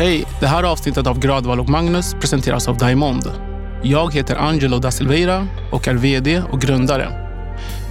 [0.00, 0.24] Hej!
[0.40, 3.32] Det här avsnittet av Gradval och Magnus presenteras av Diamond.
[3.82, 7.08] Jag heter Angelo da Silveira och är VD och grundare.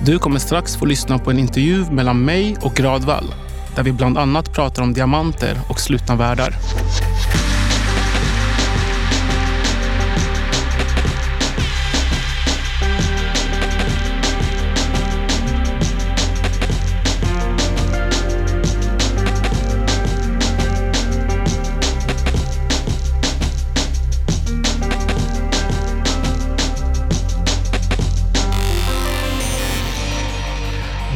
[0.06, 3.24] Du kommer strax få lyssna på en intervju mellan mig och Gradval
[3.76, 6.54] där vi bland annat pratar om diamanter och slutna världar.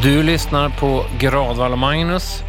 [0.04, 2.44] Du lyssnar på Gradvall och Magnus.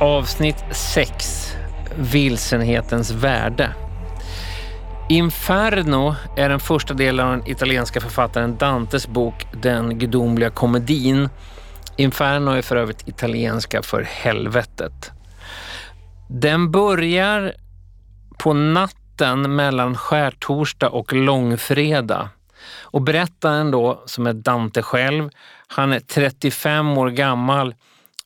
[0.00, 1.56] Avsnitt 6.
[1.96, 3.70] Vilsenhetens värde.
[5.08, 11.28] Inferno är den första delen av den italienska författaren Dantes bok Den gudomliga komedin.
[11.96, 15.12] Inferno är för övrigt italienska för helvetet.
[16.28, 17.54] Den börjar
[18.38, 22.28] på natten mellan skärtorsdag och långfredag.
[22.96, 25.30] Och berättaren då, som är Dante själv,
[25.66, 27.74] han är 35 år gammal,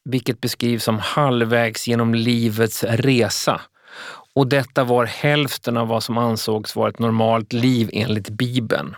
[0.05, 3.61] vilket beskrivs som halvvägs genom livets resa.
[4.35, 8.97] Och detta var hälften av vad som ansågs vara ett normalt liv enligt Bibeln.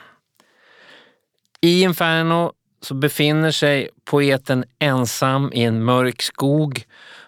[1.60, 6.84] I Inferno så befinner sig poeten ensam i en mörk skog,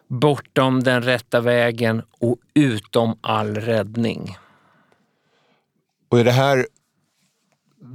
[0.09, 4.37] bortom den rätta vägen och utom all räddning.
[6.09, 6.67] Och i det här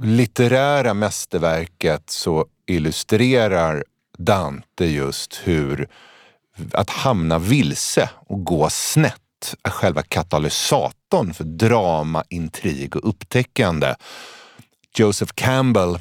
[0.02, 3.84] litterära mästerverket så illustrerar
[4.18, 5.88] Dante just hur
[6.72, 13.94] att hamna vilse och gå snett är själva katalysatorn för drama, intrig och upptäckande.
[14.96, 15.98] Joseph Campbell,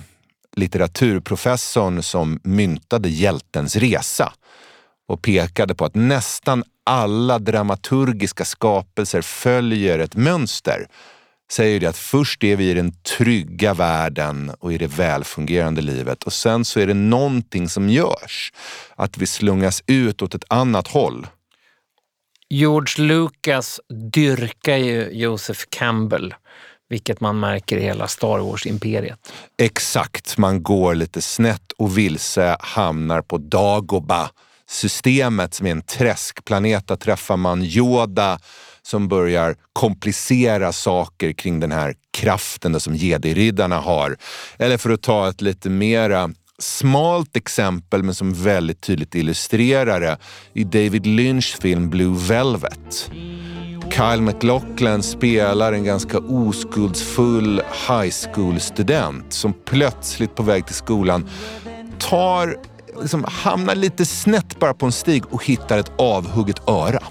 [0.56, 4.34] litteraturprofessorn som myntade hjältens resa
[5.08, 10.88] och pekade på att nästan alla dramaturgiska skapelser följer ett mönster
[11.52, 16.24] säger det att först är vi i den trygga världen och i det välfungerande livet
[16.24, 18.54] och sen så är det någonting som görs.
[18.96, 21.28] Att vi slungas ut åt ett annat håll.
[22.50, 23.80] George Lucas
[24.14, 26.34] dyrkar ju Joseph Campbell,
[26.90, 29.32] vilket man märker i hela Star Wars-imperiet.
[29.58, 34.30] Exakt, man går lite snett och vilse, hamnar på Dagoba
[34.70, 36.88] systemet som är en träskplanet.
[36.88, 38.40] Där träffar man Yoda
[38.90, 44.18] som börjar komplicera saker kring den här kraften som jediriddarna har.
[44.58, 46.30] Eller för att ta ett lite mera
[46.60, 50.18] smalt exempel men som väldigt tydligt illustrerar det
[50.54, 53.12] i David Lynchs film Blue Velvet.
[53.92, 61.30] Kyle McLaughlin spelar en ganska oskuldsfull high school-student som plötsligt på väg till skolan
[62.00, 62.58] tar,
[63.02, 67.04] liksom, hamnar lite snett bara på en stig och hittar ett avhugget öra.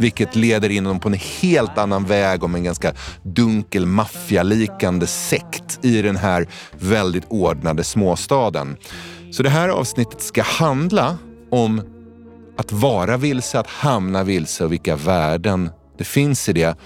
[0.00, 5.84] Vilket leder in honom på en helt annan väg om en ganska dunkel maffialikande sekt
[5.84, 8.76] i den här väldigt ordnade småstaden.
[9.32, 11.18] Så det här avsnittet ska handla
[11.50, 11.82] om
[12.56, 16.76] att vara vilse, att hamna vilse och vilka värden det finns i det.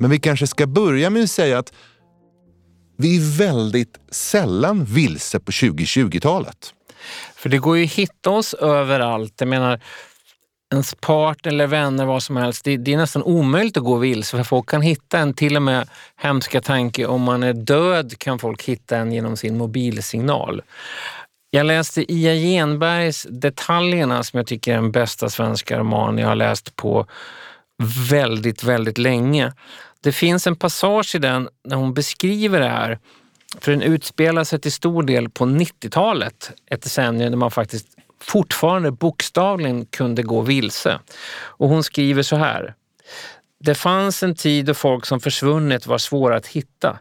[0.00, 1.72] Men vi kanske ska börja med att säga att
[2.98, 6.72] vi är väldigt sällan vilse på 2020-talet.
[7.34, 9.34] För det går ju att hitta oss överallt.
[9.38, 9.80] Jag menar,
[10.72, 12.64] ens partner eller vänner, vad som helst.
[12.64, 15.62] Det, det, är nästan omöjligt att gå vilse för folk kan hitta en, till och
[15.62, 20.62] med hemska tanke, om man är död kan folk hitta en genom sin mobilsignal.
[21.50, 26.34] Jag läste Ia Genbergs Detaljerna som jag tycker är den bästa svenska roman jag har
[26.34, 27.06] läst på
[28.10, 29.52] väldigt, väldigt länge.
[30.00, 32.98] Det finns en passage i den när hon beskriver det här.
[33.60, 37.95] För den utspelar sig till stor del på 90-talet, ett decennium där man faktiskt
[38.26, 40.98] fortfarande bokstavligen kunde gå vilse.
[41.36, 42.74] Och hon skriver så här.
[43.60, 46.98] Det fanns en tid då folk som försvunnit var svåra att hitta.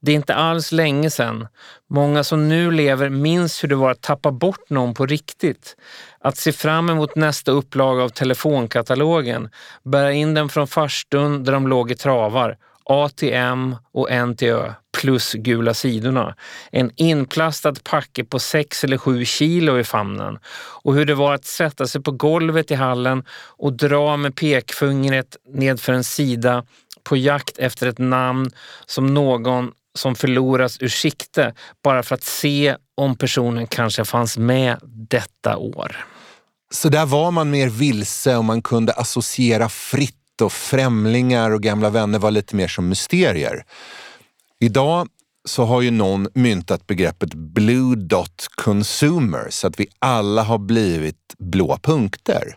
[0.00, 1.48] Det är inte alls länge sedan.
[1.90, 5.76] Många som nu lever minns hur det var att tappa bort någon på riktigt.
[6.20, 9.48] Att se fram emot nästa upplaga av telefonkatalogen,
[9.82, 15.74] bära in den från farstun där de låg i travar, ATM och NTÖ plus gula
[15.74, 16.34] sidorna.
[16.72, 20.38] En inplastad packe på sex eller sju kilo i famnen.
[20.82, 23.24] Och hur det var att sätta sig på golvet i hallen
[23.56, 26.64] och dra med pekfingret nedför en sida
[27.02, 28.50] på jakt efter ett namn
[28.86, 31.54] som någon som förloras ur sikte
[31.84, 36.06] bara för att se om personen kanske fanns med detta år.
[36.70, 41.90] Så där var man mer vilse och man kunde associera fritt och främlingar och gamla
[41.90, 43.64] vänner var lite mer som mysterier.
[44.60, 45.08] Idag
[45.48, 51.34] så har ju någon myntat begreppet blue dot consumer så att vi alla har blivit
[51.38, 52.56] blå punkter.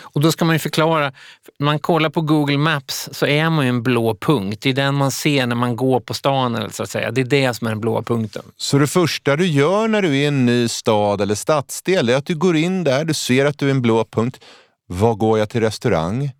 [0.00, 1.12] Och då ska man ju förklara,
[1.58, 4.58] när man kollar på Google Maps så är man ju en blå punkt.
[4.62, 7.10] Det är den man ser när man går på stan, eller så att säga.
[7.10, 8.42] Det är det som är den blåa punkten.
[8.56, 12.16] Så det första du gör när du är i en ny stad eller stadsdel är
[12.16, 14.40] att du går in där, du ser att du är en blå punkt.
[14.86, 16.30] Var går jag till restaurang?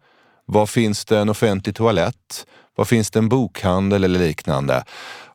[0.51, 2.47] Var finns det en offentlig toalett?
[2.77, 4.85] Var finns det en bokhandel eller liknande?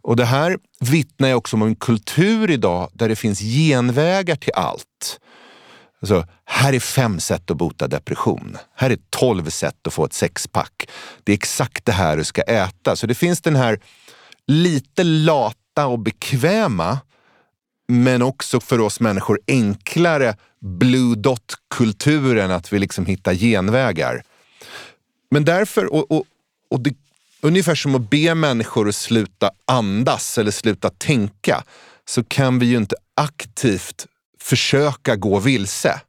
[0.02, 4.54] Och det här vittnar ju också om en kultur idag där det finns genvägar till
[4.54, 5.20] allt.
[6.02, 8.58] Alltså, här är fem sätt att bota depression.
[8.76, 10.90] Här är tolv sätt att få ett sexpack.
[11.24, 12.96] Det är exakt det här du ska äta.
[12.96, 13.80] Så det finns den här
[14.48, 17.00] lite lata och bekväma,
[17.88, 24.24] men också för oss människor enklare blue dot-kulturen, att vi liksom hittar genvägar.
[25.34, 26.26] Men därför, och, och,
[26.70, 26.96] och det,
[27.42, 31.64] ungefär som att be människor att sluta andas eller sluta tänka,
[32.06, 34.08] så kan vi ju inte aktivt
[34.40, 36.02] försöka gå vilse.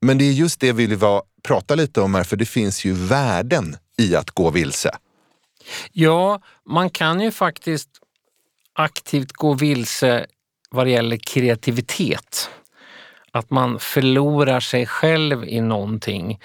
[0.00, 0.98] Men det är just det vi vill
[1.42, 4.96] prata lite om här, för det finns ju värden i att gå vilse.
[5.92, 7.88] Ja, man kan ju faktiskt
[8.72, 10.26] aktivt gå vilse
[10.70, 12.50] vad det gäller kreativitet.
[13.32, 16.38] Att man förlorar sig själv i någonting.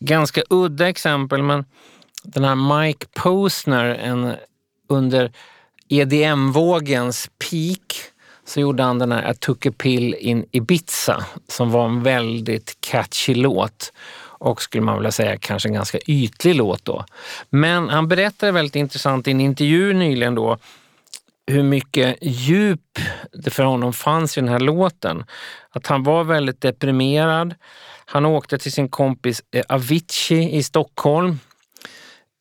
[0.00, 1.64] Ganska udda exempel, men
[2.22, 4.34] den här Mike Posner, en,
[4.88, 5.32] under
[5.88, 7.96] EDM-vågens peak
[8.44, 12.76] så gjorde han den här I took a pill in Ibiza som var en väldigt
[12.80, 13.92] catchy låt
[14.40, 17.04] och skulle man vilja säga kanske en ganska ytlig låt då.
[17.50, 20.58] Men han berättade väldigt intressant i en intervju nyligen då
[21.46, 22.98] hur mycket djup
[23.32, 25.24] det för honom fanns i den här låten.
[25.70, 27.54] Att han var väldigt deprimerad.
[28.12, 31.38] Han åkte till sin kompis eh, Avicii i Stockholm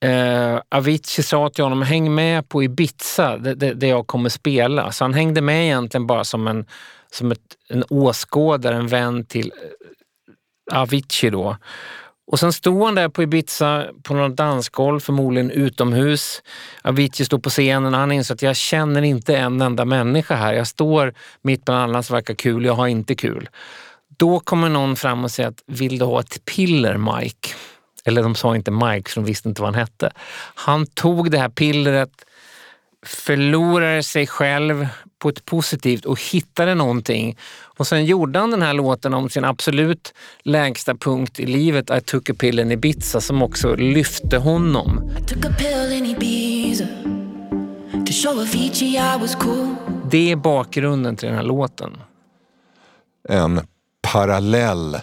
[0.02, 4.92] Eh, Avicii sa till honom, häng med på Ibiza där jag kommer spela.
[4.92, 6.66] Så han hängde med egentligen bara som en,
[7.12, 7.40] som ett,
[7.70, 9.52] en åskådare, en vän till
[10.72, 11.58] eh, Avicii då.
[12.32, 16.42] Och sen stod han där på Ibiza på något dansgolv, förmodligen utomhus.
[16.82, 20.54] Avicii stod på scenen och han insåg att jag känner inte en enda människa här.
[20.54, 23.50] Jag står mitt bland alla som verkar kul, jag har inte kul.
[24.20, 27.50] Då kommer någon fram och säger att vill du ha ett piller Mike?
[28.06, 30.12] Eller de sa inte Mike, för de visste inte vad han hette.
[30.56, 32.12] Han tog det här pillret,
[33.06, 34.88] förlorade sig själv
[35.20, 37.38] på ett positivt och hittade någonting.
[37.78, 40.14] Och sen gjorde han den här låten om sin absolut
[40.44, 45.12] lägsta punkt i livet, I took a pill in Ibiza, som också lyfte honom.
[49.40, 49.76] Cool.
[50.12, 51.98] Det är bakgrunden till den här låten.
[53.30, 53.62] En
[54.14, 55.02] parallell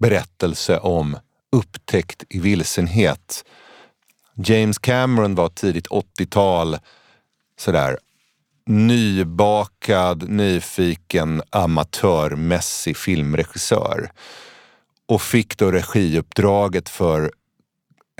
[0.00, 1.16] berättelse om
[1.52, 3.44] upptäckt i vilsenhet.
[4.34, 6.78] James Cameron var tidigt 80-tal
[7.58, 7.98] sådär
[8.66, 14.10] nybakad, nyfiken, amatörmässig filmregissör
[15.06, 17.32] och fick då regiuppdraget för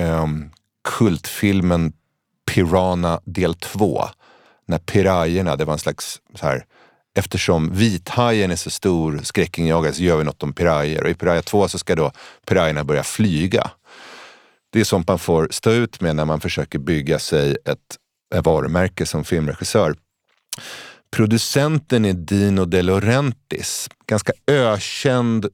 [0.01, 0.53] um,
[0.85, 1.93] kultfilmen
[2.51, 4.05] Piranha del 2.
[4.67, 6.65] När pirajerna, det var en slags så här,
[7.15, 11.05] eftersom vithajen är så stor skräckinjagare så gör vi något om pirajer.
[11.05, 12.13] Och i Piraya 2 så ska då
[12.47, 13.71] pirajerna börja flyga.
[14.73, 17.79] Det är sånt man får stå ut med när man försöker bygga sig ett,
[18.35, 19.95] ett varumärke som filmregissör.
[21.17, 25.47] Producenten är Dino De Laurentiis, ganska ökänd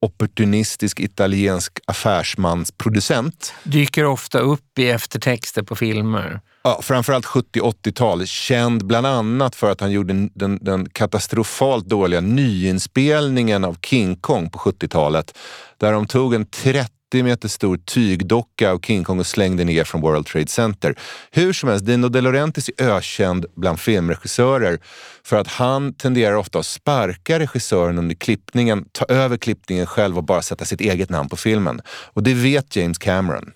[0.00, 3.54] opportunistisk italiensk affärsmansproducent.
[3.64, 6.40] Dyker ofta upp i eftertexter på filmer.
[6.62, 8.26] Ja, framförallt 70-80-tal.
[8.26, 14.50] Känd bland annat för att han gjorde den, den, katastrofalt dåliga nyinspelningen av King Kong
[14.50, 15.38] på 70-talet.
[15.78, 20.00] Där de tog en 30 meter stor tygdocka av King Kong och slängde ner från
[20.00, 20.94] World Trade Center.
[21.30, 24.78] Hur som helst, Dino De Laurentiis är ökänd bland filmregissörer
[25.24, 30.24] för att han tenderar ofta att sparka regissören under klippningen, ta över klippningen själv och
[30.24, 31.80] bara sätta sitt eget namn på filmen.
[31.88, 33.50] Och det vet James Cameron.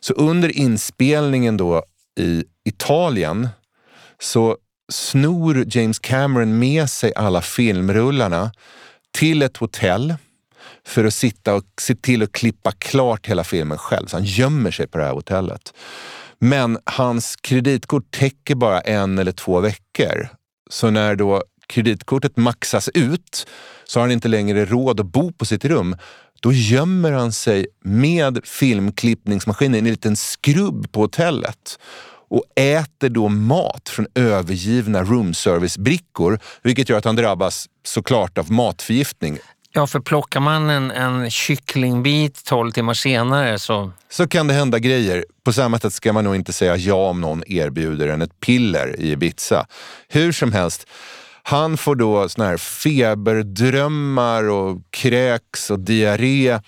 [0.00, 1.84] Så under inspelningen då
[2.16, 3.48] i Italien
[4.18, 4.56] så
[4.92, 8.52] snor James Cameron med sig alla filmrullarna
[9.10, 10.14] till ett hotell
[10.86, 14.06] för att sitta och se till att klippa klart hela filmen själv.
[14.06, 15.74] Så han gömmer sig på det här hotellet.
[16.38, 20.28] Men hans kreditkort täcker bara en eller två veckor.
[20.70, 23.46] Så när då kreditkortet maxas ut
[23.84, 25.96] så har han inte längre råd att bo på sitt rum.
[26.46, 31.78] Då gömmer han sig med filmklippningsmaskinen i en liten skrubb på hotellet
[32.28, 39.38] och äter då mat från övergivna roomservice-brickor, vilket gör att han drabbas såklart av matförgiftning.
[39.72, 43.92] Ja, för plockar man en, en kycklingbit 12 timmar senare så...
[44.10, 45.24] Så kan det hända grejer.
[45.44, 49.00] På samma sätt ska man nog inte säga ja om någon erbjuder en ett piller
[49.00, 49.66] i Ibiza.
[50.08, 50.86] Hur som helst,
[51.48, 56.58] han får då såna här feberdrömmar och kräks och diarré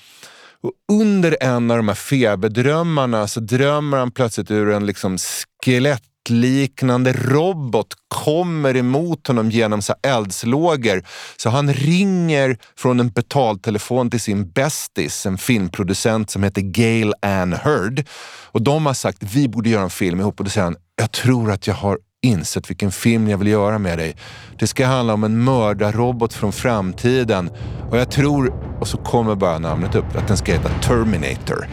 [0.62, 5.18] Och under en av de här feberdrömmarna så drömmer han plötsligt ur en liksom
[5.64, 11.02] skelettliknande robot kommer emot honom genom så eldslågor.
[11.36, 17.52] Så han ringer från en betaltelefon till sin bästis, en filmproducent som heter Gail Ann
[17.52, 18.04] Heard.
[18.46, 21.12] Och de har sagt vi borde göra en film ihop och då säger han, jag
[21.12, 24.16] tror att jag har insett vilken film jag vill göra med dig.
[24.58, 27.50] Det ska handla om en mördarrobot från framtiden
[27.90, 31.68] och jag tror, och så kommer bara namnet upp, att den ska heta Terminator.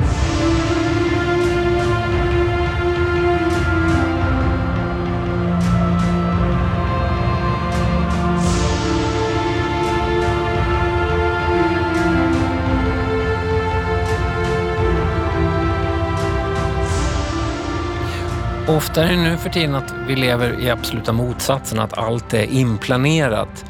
[18.67, 22.43] Ofta är det nu för tiden att vi lever i absoluta motsatsen, att allt är
[22.43, 23.65] inplanerat.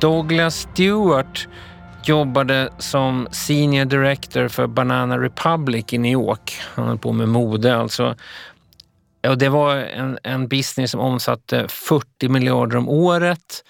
[0.00, 1.48] Douglas Stewart
[2.04, 6.60] jobbade som senior director för Banana Republic i New York.
[6.74, 8.16] Han höll på med mode alltså.
[9.28, 13.64] Och det var en, en business som omsatte 40 miljarder om året.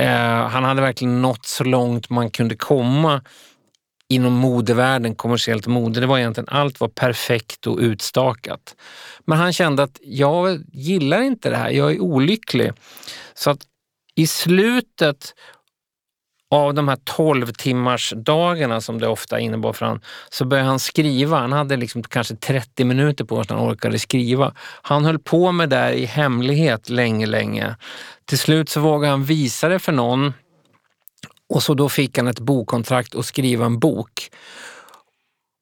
[0.00, 3.20] Eh, han hade verkligen nått så långt man kunde komma
[4.08, 6.00] inom modevärlden, kommersiellt mode.
[6.00, 8.76] Det var egentligen allt var perfekt och utstakat.
[9.24, 12.72] Men han kände att jag gillar inte det här, jag är olycklig.
[13.34, 13.60] Så att
[14.14, 15.34] i slutet
[16.50, 20.00] av de här 12 timmars dagarna som det ofta innebar för han,
[20.30, 21.38] så började han skriva.
[21.38, 24.54] Han hade liksom kanske 30 minuter på sig när han orkade skriva.
[24.82, 27.76] Han höll på med det i hemlighet länge, länge.
[28.24, 30.32] Till slut så vågade han visa det för någon
[31.48, 34.30] och så då fick han ett bokkontrakt och skriva en bok.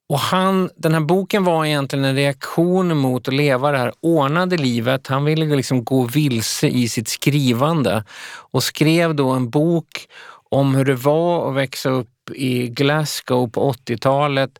[0.08, 4.56] Och han, den här boken var egentligen en reaktion mot att leva det här ordnade
[4.56, 5.06] livet.
[5.06, 8.04] Han ville liksom gå vilse i sitt skrivande
[8.50, 10.08] och skrev då en bok
[10.50, 14.58] om hur det var att växa upp i Glasgow på 80-talet.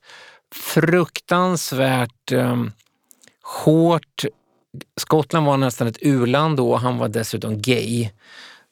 [0.55, 2.63] Fruktansvärt eh,
[3.65, 4.25] hårt.
[5.01, 8.11] Skottland var nästan ett uland då och han var dessutom gay.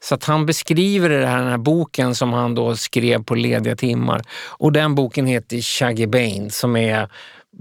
[0.05, 3.77] Så att han beskriver det här, den här boken som han då skrev på lediga
[3.77, 4.23] timmar.
[4.49, 7.09] Och den boken heter Shaggy Bane som är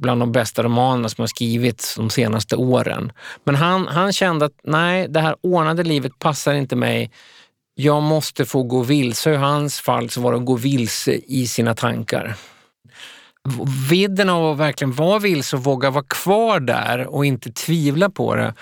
[0.02, 3.12] bland de bästa romanerna som har skrivits de senaste åren.
[3.44, 7.12] Men han, han kände att nej, det här ordnade livet passar inte mig.
[7.76, 9.34] Jag måste få gå vilse.
[9.34, 12.36] I hans fall så var det att gå vilse i sina tankar.
[13.90, 18.36] Vidden av att verkligen vara vilse och våga vara kvar där och inte tvivla på
[18.36, 18.54] det.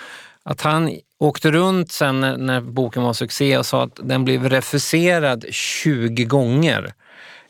[0.44, 5.44] Att han åkte runt sen när boken var succé och sa att den blev refuserad
[5.50, 6.94] 20 gånger.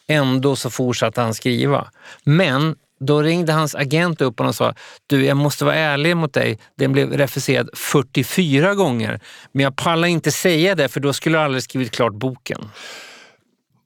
[0.07, 1.91] Ändå så fortsatte han skriva.
[2.25, 4.75] Men då ringde hans agent upp och sa
[5.07, 9.21] du jag måste vara ärlig mot dig, den blev refuserad 44 gånger.
[9.53, 12.71] Men jag pallar inte säga det för då skulle jag aldrig skrivit klart boken.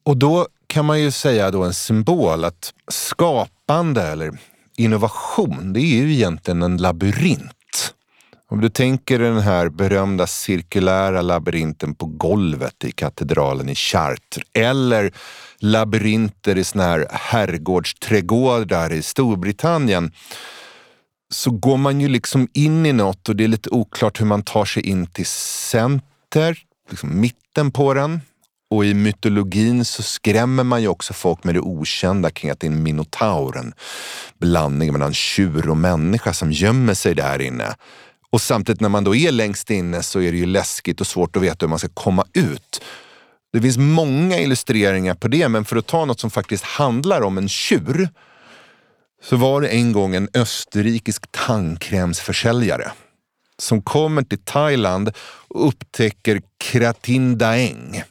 [0.04, 4.38] Och då kan man ju säga då en symbol att skapande eller
[4.76, 7.55] innovation, det är ju egentligen en labyrint.
[8.48, 15.12] Om du tänker den här berömda cirkulära labyrinten på golvet i katedralen i Chartres eller
[15.58, 20.12] labyrinter i såna här herrgårdsträdgårdar i Storbritannien
[21.32, 24.42] så går man ju liksom in i något och det är lite oklart hur man
[24.42, 26.58] tar sig in till center,
[26.90, 28.20] liksom mitten på den.
[28.70, 32.66] Och i mytologin så skrämmer man ju också folk med det okända kring att det
[32.66, 33.72] är en minotaur, en
[34.38, 37.74] blandning mellan tjur och människa som gömmer sig där inne.
[38.36, 41.36] Och samtidigt när man då är längst inne så är det ju läskigt och svårt
[41.36, 42.82] att veta hur man ska komma ut.
[43.52, 47.38] Det finns många illustreringar på det, men för att ta något som faktiskt handlar om
[47.38, 48.08] en tjur
[49.22, 52.92] så var det en gång en österrikisk tandkrämsförsäljare
[53.58, 55.10] som kommer till Thailand
[55.48, 58.02] och upptäcker Kratin Daeng.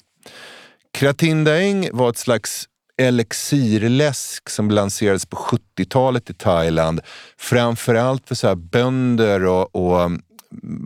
[0.94, 2.66] Kratin Daeng var ett slags
[2.98, 7.02] elixirläsk som lanserades på 70-talet i Thailand.
[7.38, 10.22] Framförallt för så här bönder och, och mm,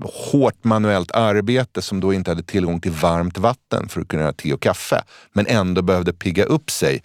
[0.04, 4.34] hårt manuellt arbete som då inte hade tillgång till varmt vatten för att kunna göra
[4.34, 7.04] te och kaffe, men ändå behövde pigga upp sig.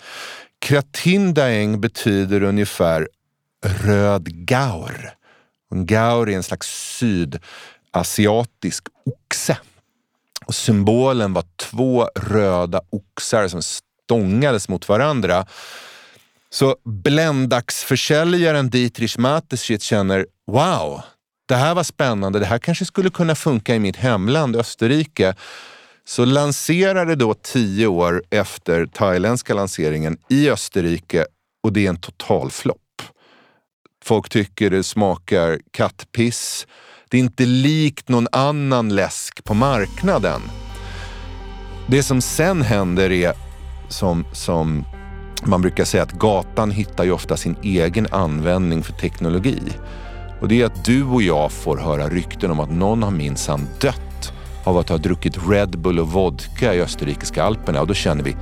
[0.58, 3.08] Kratin Daeng betyder ungefär
[3.64, 5.10] röd gaur.
[5.70, 9.58] En gaur är en slags sydasiatisk oxe.
[10.46, 13.62] Och symbolen var två röda oxar som
[14.04, 15.46] stångades mot varandra.
[16.50, 21.02] Så bländaxförsäljaren Dietrich Mateschitz känner wow,
[21.48, 22.38] det här var spännande.
[22.38, 25.34] Det här kanske skulle kunna funka i mitt hemland Österrike.
[26.06, 31.26] Så lanserade då tio år efter thailändska lanseringen i Österrike
[31.62, 32.78] och det är en totalflopp.
[34.04, 36.66] Folk tycker det smakar kattpiss.
[37.08, 40.42] Det är inte likt någon annan läsk på marknaden.
[41.86, 43.43] Det som sen händer är
[43.94, 44.84] som, som
[45.44, 49.58] Man brukar säga att gatan hittar ju ofta sin egen användning för teknologi.
[50.40, 53.66] Och det är att du och jag får höra rykten om att någon har minsann
[53.80, 54.32] dött
[54.64, 58.36] av att ha druckit Red Bull och vodka i österrikiska alperna och då känner vi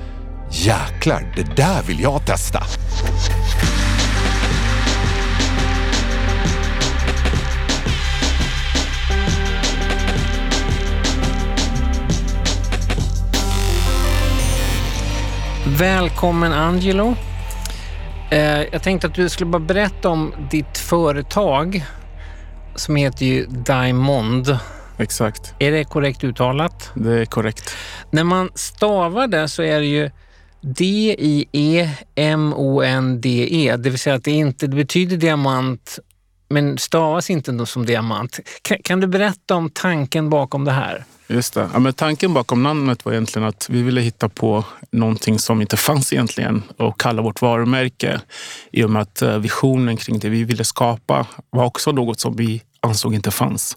[0.51, 2.63] jäklar, det där vill jag testa.
[15.67, 17.15] Välkommen Angelo.
[18.31, 21.85] Eh, jag tänkte att du skulle bara berätta om ditt företag
[22.75, 24.59] som heter ju Diamond.
[24.99, 26.91] Exakt, Är det korrekt uttalat?
[26.95, 27.75] det är korrekt.
[28.11, 30.11] När man stavar det så är det ju
[30.61, 31.47] D-I-E-M-O-N-D-E.
[33.77, 35.99] Det vill säga att det inte det betyder diamant
[36.53, 38.41] men stavas inte som diamant.
[38.63, 41.05] Kan, kan du berätta om tanken bakom det här?
[41.27, 41.71] Just det.
[41.73, 45.77] Ja, men tanken bakom namnet var egentligen att vi ville hitta på någonting som inte
[45.77, 48.21] fanns egentligen och kalla vårt varumärke.
[48.71, 52.37] I och med att eh, visionen kring det vi ville skapa var också något som
[52.37, 53.77] vi ansåg inte fanns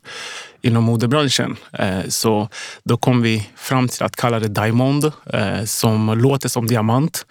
[0.65, 1.57] inom modebranschen.
[1.73, 2.49] Eh, så
[2.83, 7.25] då kom vi fram till att kalla det Diamond eh, som låter som diamant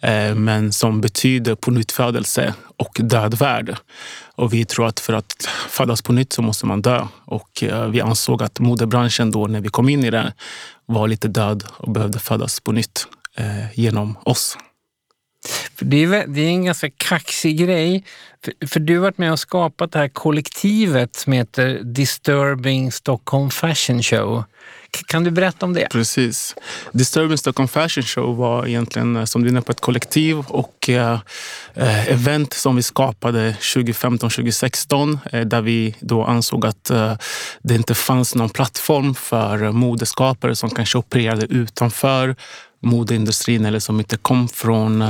[0.00, 3.76] eh, men som betyder på nyttfödelse och död värld.
[4.34, 7.06] Och vi tror att för att födas på nytt så måste man dö.
[7.24, 10.32] Och vi ansåg att modebranschen då när vi kom in i det
[10.86, 13.06] var lite död och behövde födas på nytt
[13.74, 14.56] genom oss.
[15.74, 18.04] För det, är, det är en ganska kaxig grej.
[18.44, 23.50] För, för du har varit med och skapat det här kollektivet som heter Disturbing Stockholm
[23.50, 24.44] Fashion Show.
[24.96, 25.88] K- kan du berätta om det?
[25.90, 26.54] Precis.
[26.92, 30.88] Disturbing Stockholm Fashion Show var egentligen eh, som du är inne på ett kollektiv och
[30.88, 31.18] eh,
[31.74, 37.14] eh event som vi skapade 2015-2016 eh, där vi då ansåg att eh,
[37.62, 42.36] det inte fanns någon plattform för eh, modeskapare som kanske opererade utanför
[42.80, 45.02] modeindustrin eller som inte kom från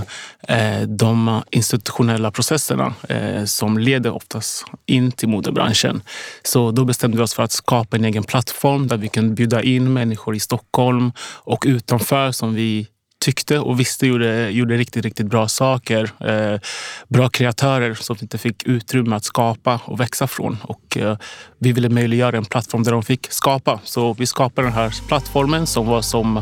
[0.48, 6.02] eh, de institutionella processerna eh, som leder oftast in till modebranschen.
[6.42, 9.62] Så då bestämde vi oss för att skapa en egen plattform där vi kan bjuda
[9.62, 12.86] in människor i Stockholm och utanför som vi
[13.20, 16.10] tyckte och visste gjorde, gjorde riktigt, riktigt bra saker.
[16.20, 16.60] Eh,
[17.08, 20.58] bra kreatörer som inte fick utrymme att skapa och växa från.
[20.62, 21.16] Och, eh,
[21.58, 23.80] vi ville möjliggöra en plattform där de fick skapa.
[23.84, 26.36] Så vi skapade den här plattformen som var som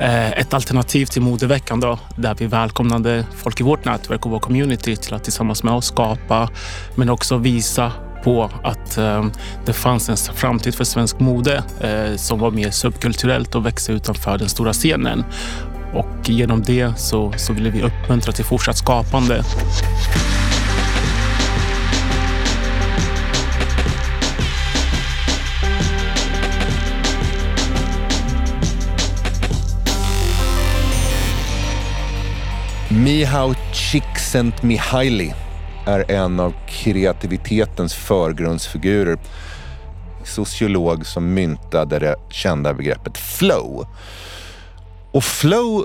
[0.00, 4.40] eh, ett alternativ till modeveckan då, där vi välkomnade folk i vårt nätverk och vår
[4.40, 6.48] community till att tillsammans med oss skapa
[6.94, 7.92] men också visa
[8.24, 9.26] på att eh,
[9.64, 14.38] det fanns en framtid för svensk mode eh, som var mer subkulturellt och växa utanför
[14.38, 15.24] den stora scenen.
[15.94, 19.44] Och genom det så, så ville vi uppmuntra till fortsatt skapande.
[32.88, 35.34] Mihao Csikszentmihalyi
[35.86, 39.18] är en av kreativitetens förgrundsfigurer.
[40.24, 43.86] Sociolog som myntade det kända begreppet flow.
[45.14, 45.84] Och flow,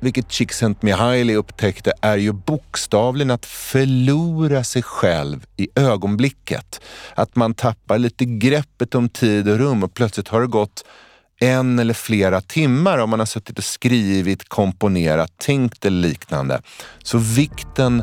[0.00, 6.80] vilket Csikszentmihalyi upptäckte, är ju bokstavligen att förlora sig själv i ögonblicket.
[7.14, 10.84] Att man tappar lite greppet om tid och rum och plötsligt har det gått
[11.40, 16.62] en eller flera timmar om man har suttit och skrivit, komponerat, tänkt eller liknande.
[17.02, 18.02] Så vikten,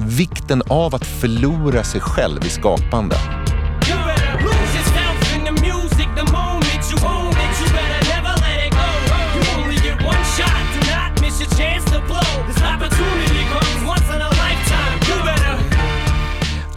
[0.00, 3.16] vikten av att förlora sig själv i skapande.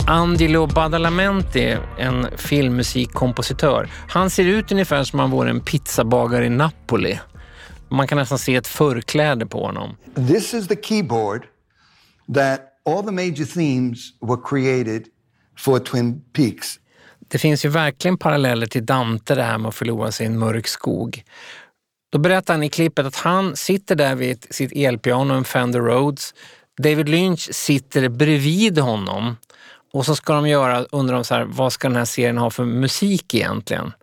[0.09, 3.89] Angelo Badalamenti, en filmmusikkompositör.
[4.07, 7.19] Han ser ut ungefär som om han vore en pizzabagare i Napoli.
[7.89, 9.97] Man kan nästan se ett förkläde på honom.
[10.27, 11.43] This is the keyboard
[12.33, 15.03] that all the major themes were created
[15.59, 16.79] for Twin Peaks.
[17.27, 20.39] Det finns ju verkligen paralleller till Dante det här med att förlora sig i en
[20.39, 21.23] mörk skog.
[22.11, 26.33] Då berättar han i klippet att han sitter där vid sitt elpiano, en Fender Rhodes.
[26.77, 29.35] David Lynch sitter bredvid honom
[29.93, 32.49] och så ska de göra, undrar de så här, vad ska den här serien ha
[32.49, 33.93] för musik egentligen?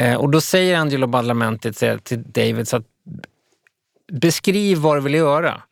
[0.00, 2.86] Eh, och då säger Angelo Badalamenti till till David så att
[4.12, 5.62] beskriv vad du vill göra.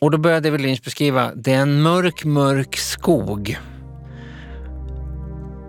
[0.00, 3.58] Och då börjar David Lynch beskriva, det är en mörk, mörk skog.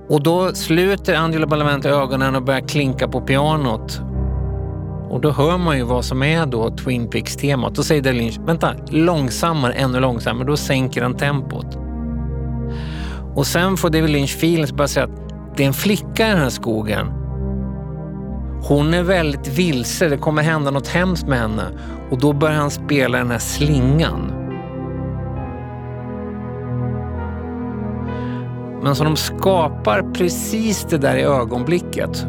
[0.09, 3.99] Och då sluter Angelo Badalamenti ögonen och börjar klinka på pianot.
[5.09, 7.75] Och då hör man ju vad som är då Twin Peaks-temat.
[7.75, 10.47] Då säger David Lynch, vänta, långsammare, ännu långsammare.
[10.47, 11.82] Då sänker han tempot.
[13.35, 16.29] Och sen får David Lynch feeling så bara säga att det är en flicka i
[16.29, 17.07] den här skogen.
[18.67, 21.63] Hon är väldigt vilse, det kommer hända något hemskt med henne.
[22.11, 24.33] Och då börjar han spela den här slingan.
[28.83, 32.27] Men som de skapar precis det där i ögonblicket.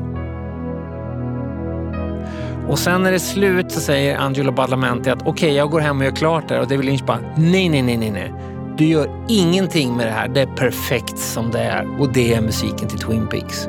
[2.68, 5.80] Och sen när det är slut så säger Angelo Badalamenti att okej, okay, jag går
[5.80, 6.62] hem och gör klart det här.
[6.62, 8.34] Och David Lynch bara, nej, nej, nej, nej, nej.
[8.78, 10.28] Du gör ingenting med det här.
[10.28, 12.00] Det är perfekt som det är.
[12.00, 13.68] Och det är musiken till Twin Peaks.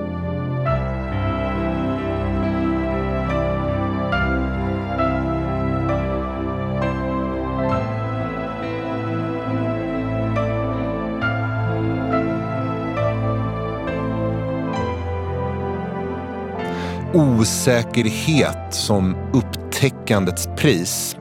[17.15, 21.17] osäkerhet som upptäckandets pris.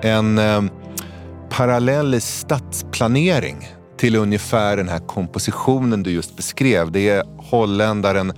[0.00, 0.62] En eh,
[1.56, 6.92] parallell stadsplanering till ungefär den här kompositionen du just beskrev.
[6.92, 8.32] Det är holländaren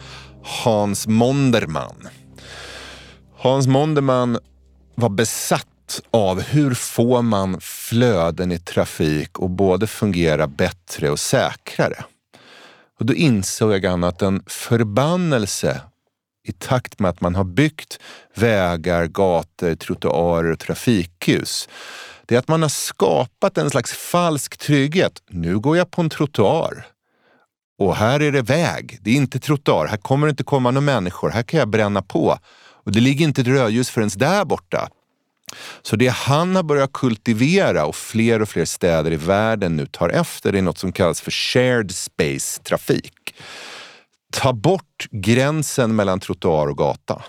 [0.65, 2.09] Hans Monderman.
[3.37, 4.39] Hans Monderman
[4.95, 12.05] var besatt av hur får man flöden i trafik och både fungera bättre och säkrare.
[12.99, 15.81] Och då insåg han att en förbannelse
[16.45, 17.99] i takt med att man har byggt
[18.35, 21.69] vägar, gator, trottoarer och trafikljus.
[22.27, 25.23] Det är att man har skapat en slags falsk trygghet.
[25.31, 26.87] Nu går jag på en trottoar.
[27.79, 29.87] Och här är det väg, det är inte trottoar.
[29.87, 31.31] Här kommer det inte komma några människor.
[31.31, 32.39] Här kan jag bränna på.
[32.85, 34.89] Och det ligger inte ett rödljus förrän där borta.
[35.83, 40.09] Så det han har börjat kultivera och fler och fler städer i världen nu tar
[40.09, 43.35] efter det är något som kallas för shared space-trafik
[44.37, 47.23] ta bort gränsen mellan trottoar och gata.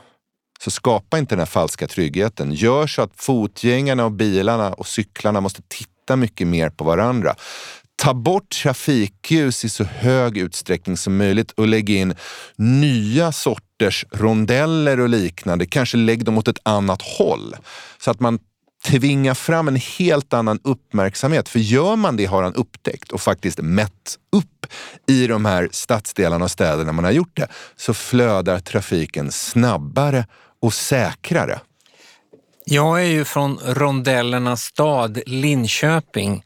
[0.59, 2.53] Så skapa inte den här falska tryggheten.
[2.53, 7.35] Gör så att fotgängarna och bilarna och cyklarna måste titta mycket mer på varandra.
[7.95, 12.15] Ta bort trafikljus i så hög utsträckning som möjligt och lägg in
[12.55, 15.65] nya sorters rondeller och liknande.
[15.65, 17.55] Kanske lägg dem åt ett annat håll
[17.97, 18.39] så att man
[18.85, 21.49] tvinga fram en helt annan uppmärksamhet.
[21.49, 24.65] För gör man det har han upptäckt och faktiskt mätt upp
[25.07, 30.25] i de här stadsdelarna och städerna man har gjort det, så flödar trafiken snabbare
[30.59, 31.59] och säkrare.
[32.65, 36.43] Jag är ju från rondellernas stad Linköping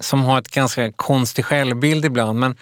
[0.00, 2.38] som har ett ganska konstig självbild ibland.
[2.38, 2.56] Men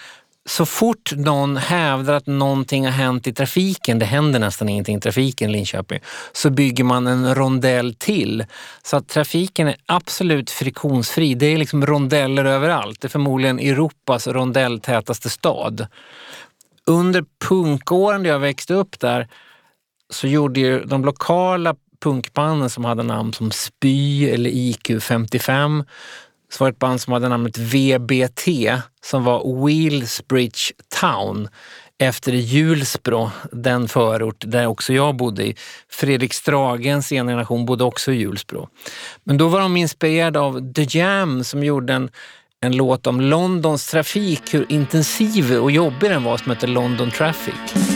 [0.49, 5.01] så fort någon hävdar att någonting har hänt i trafiken, det händer nästan ingenting i
[5.01, 6.01] trafiken i Linköping,
[6.33, 8.45] så bygger man en rondell till.
[8.83, 11.35] Så att trafiken är absolut friktionsfri.
[11.35, 13.01] Det är liksom rondeller överallt.
[13.01, 15.87] Det är förmodligen Europas rondelltätaste stad.
[16.87, 19.29] Under punkåren där jag växte upp där
[20.11, 25.85] så gjorde ju de lokala punkbanden som hade namn som Spy eller IQ55
[26.53, 28.49] så var det ett band som hade namnet VBT
[29.05, 31.49] som var Wheelsbridge Town
[31.99, 35.55] efter Hjulsbro, den förort där också jag bodde i.
[35.91, 38.69] Fredrik Stragens generation bodde också i Hjulsbro.
[39.25, 42.11] Men då var de inspirerade av The Jam som gjorde en,
[42.61, 47.88] en låt om Londons trafik, hur intensiv och jobbig den var som hette London Traffic.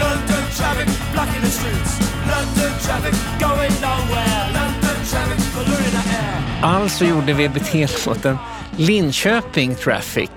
[0.00, 1.92] London traffic, blocking the streets.
[2.26, 4.42] London traffic going nowhere.
[4.52, 6.42] London traffic polluting the air.
[6.62, 8.38] Alltså gjorde VBT-låten
[8.76, 10.30] Linköping Traffic.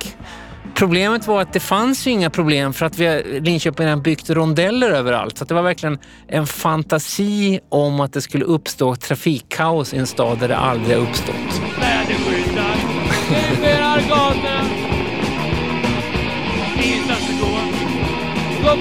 [0.76, 4.92] Problemet var att det fanns ju inga problem för att vi, Linköping har byggt rondeller
[4.92, 5.38] överallt.
[5.38, 10.40] Så det var verkligen en fantasi om att det skulle uppstå trafikkaos i en stad
[10.40, 11.67] där det aldrig har uppstått.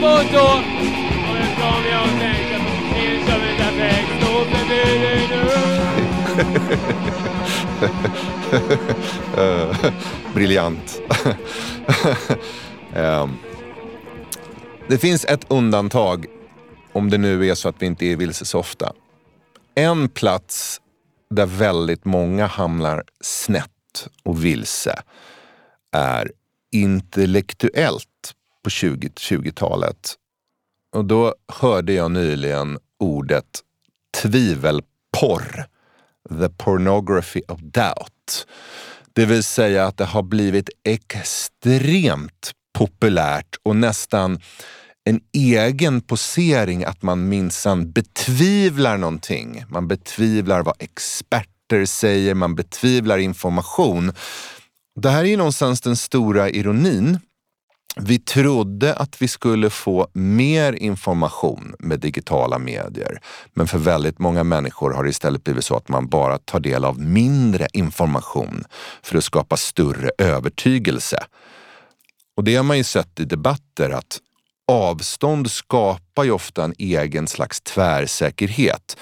[0.01, 0.07] Gå
[1.91, 2.57] jag tänkte
[3.27, 3.41] som
[3.81, 5.43] en stå förbi dig nu
[10.35, 11.01] Briljant.
[12.97, 13.39] um,
[14.89, 16.27] det finns ett undantag
[16.93, 18.93] om det nu är så att vi inte är vilse så ofta.
[19.75, 20.81] En plats
[21.31, 25.03] där väldigt många hamnar snett och vilse
[25.93, 26.31] är
[26.73, 28.36] intellektuellt
[28.67, 30.15] på 20-talet
[30.95, 33.45] och då hörde jag nyligen ordet
[34.23, 35.67] tvivelporr.
[36.29, 38.47] The pornography of doubt.
[39.13, 44.41] Det vill säga att det har blivit extremt populärt och nästan
[45.05, 49.65] en egen posering att man minsann betvivlar någonting.
[49.69, 54.13] Man betvivlar vad experter säger, man betvivlar information.
[55.01, 57.19] Det här är någonstans den stora ironin
[58.01, 63.21] vi trodde att vi skulle få mer information med digitala medier.
[63.55, 66.85] Men för väldigt många människor har det istället blivit så att man bara tar del
[66.85, 68.65] av mindre information
[69.03, 71.19] för att skapa större övertygelse.
[72.37, 74.19] Och det har man ju sett i debatter att
[74.73, 78.97] avstånd skapar ju ofta en egen slags tvärsäkerhet.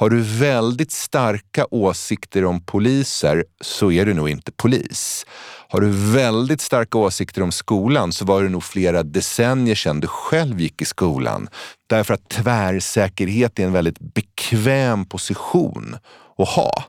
[0.00, 5.26] Har du väldigt starka åsikter om poliser så är du nog inte polis.
[5.68, 10.06] Har du väldigt starka åsikter om skolan så var det nog flera decennier sedan du
[10.06, 11.48] själv gick i skolan.
[11.86, 15.96] Därför att tvärsäkerhet är en väldigt bekväm position
[16.38, 16.84] att ha.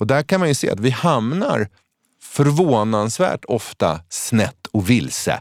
[0.00, 1.68] Och där kan man ju se att vi hamnar
[2.22, 5.40] förvånansvärt ofta snett och vilse.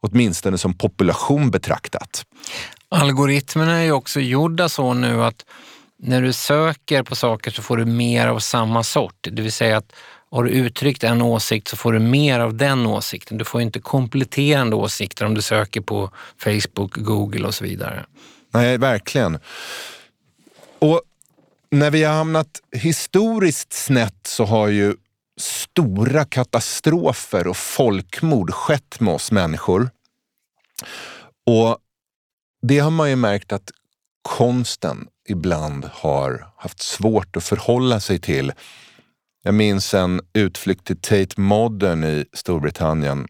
[0.00, 2.24] Åtminstone som population betraktat.
[2.88, 5.44] Algoritmerna är ju också gjorda så nu att
[6.02, 9.28] när du söker på saker så får du mer av samma sort.
[9.30, 9.92] Det vill säga att
[10.30, 13.38] har du uttryckt en åsikt så får du mer av den åsikten.
[13.38, 18.06] Du får inte kompletterande åsikter om du söker på Facebook, Google och så vidare.
[18.50, 19.38] Nej, verkligen.
[20.78, 21.02] Och
[21.70, 24.94] när vi har hamnat historiskt snett så har ju
[25.40, 29.90] stora katastrofer och folkmord skett med oss människor.
[31.46, 31.78] Och
[32.62, 33.70] det har man ju märkt att
[34.22, 38.52] konsten ibland har haft svårt att förhålla sig till.
[39.42, 43.28] Jag minns en utflykt till Tate Modern i Storbritannien.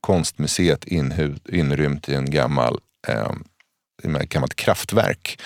[0.00, 3.30] Konstmuseet inrymt i en gammal, eh,
[4.20, 5.38] ett gammalt kraftverk.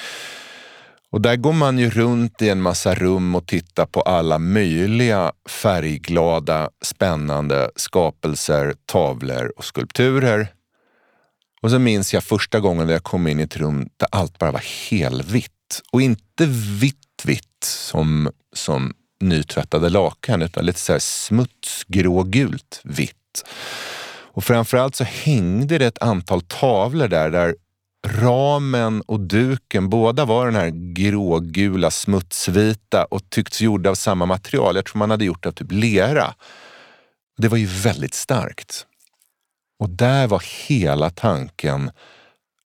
[1.13, 5.33] Och där går man ju runt i en massa rum och tittar på alla möjliga
[5.49, 10.49] färgglada, spännande skapelser, tavlor och skulpturer.
[11.63, 14.39] Och så minns jag första gången när jag kom in i ett rum där allt
[14.39, 15.60] bara var helvitt.
[15.93, 16.47] Och inte
[16.81, 23.45] vitt vitt som, som nytvättade lakan utan lite så här smutsgrågult vitt.
[24.33, 27.55] Och framförallt så hängde det ett antal tavlor där, där
[28.07, 34.77] ramen och duken båda var den här grågula smutsvita och tyckts gjorda av samma material.
[34.77, 36.35] Jag tror man hade gjort av typ lera.
[37.37, 38.87] Det var ju väldigt starkt.
[39.79, 41.91] Och där var hela tanken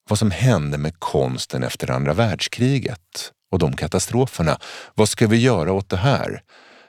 [0.08, 4.58] vad som hände med konsten efter andra världskriget och de katastroferna.
[4.94, 6.42] Vad ska vi göra åt det här?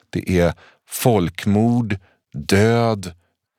[0.10, 0.54] Det är
[0.90, 1.98] folkmord,
[2.34, 3.14] död,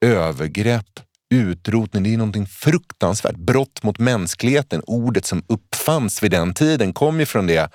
[0.05, 1.01] övergrepp,
[1.35, 2.03] utrotning.
[2.03, 3.37] Det är någonting fruktansvärt.
[3.37, 7.71] Brott mot mänskligheten, ordet som uppfanns vid den tiden, kom ju från det.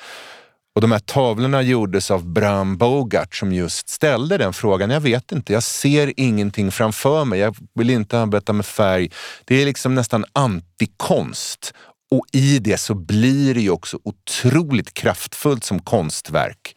[0.75, 4.89] Och de här tavlorna gjordes av Bram Bogart som just ställde den frågan.
[4.89, 7.39] Jag vet inte, jag ser ingenting framför mig.
[7.39, 9.11] Jag vill inte arbeta med färg.
[9.45, 11.73] Det är liksom nästan antikonst.
[12.11, 16.75] Och i det så blir det ju också otroligt kraftfullt som konstverk.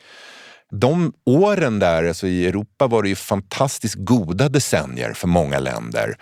[0.71, 6.17] De åren där, alltså i Europa var det ju fantastiskt goda decennier för många länder.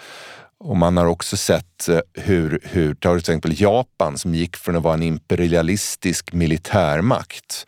[0.58, 4.82] Och man har också sett eh, hur, hur till exempel Japan som gick från att
[4.82, 7.66] vara en imperialistisk militärmakt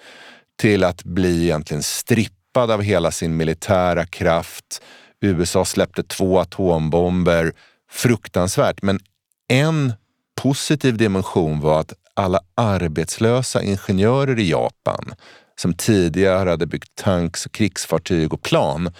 [0.58, 4.82] till att bli egentligen strippad av hela sin militära kraft.
[5.20, 7.52] USA släppte två atombomber.
[7.90, 8.82] Fruktansvärt.
[8.82, 9.00] Men
[9.48, 9.92] en
[10.40, 15.14] positiv dimension var att alla arbetslösa ingenjörer i Japan
[15.60, 18.92] som tidigare hade byggt tanks, krigsfartyg och plan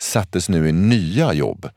[0.00, 1.68] sattes nu i nya jobb.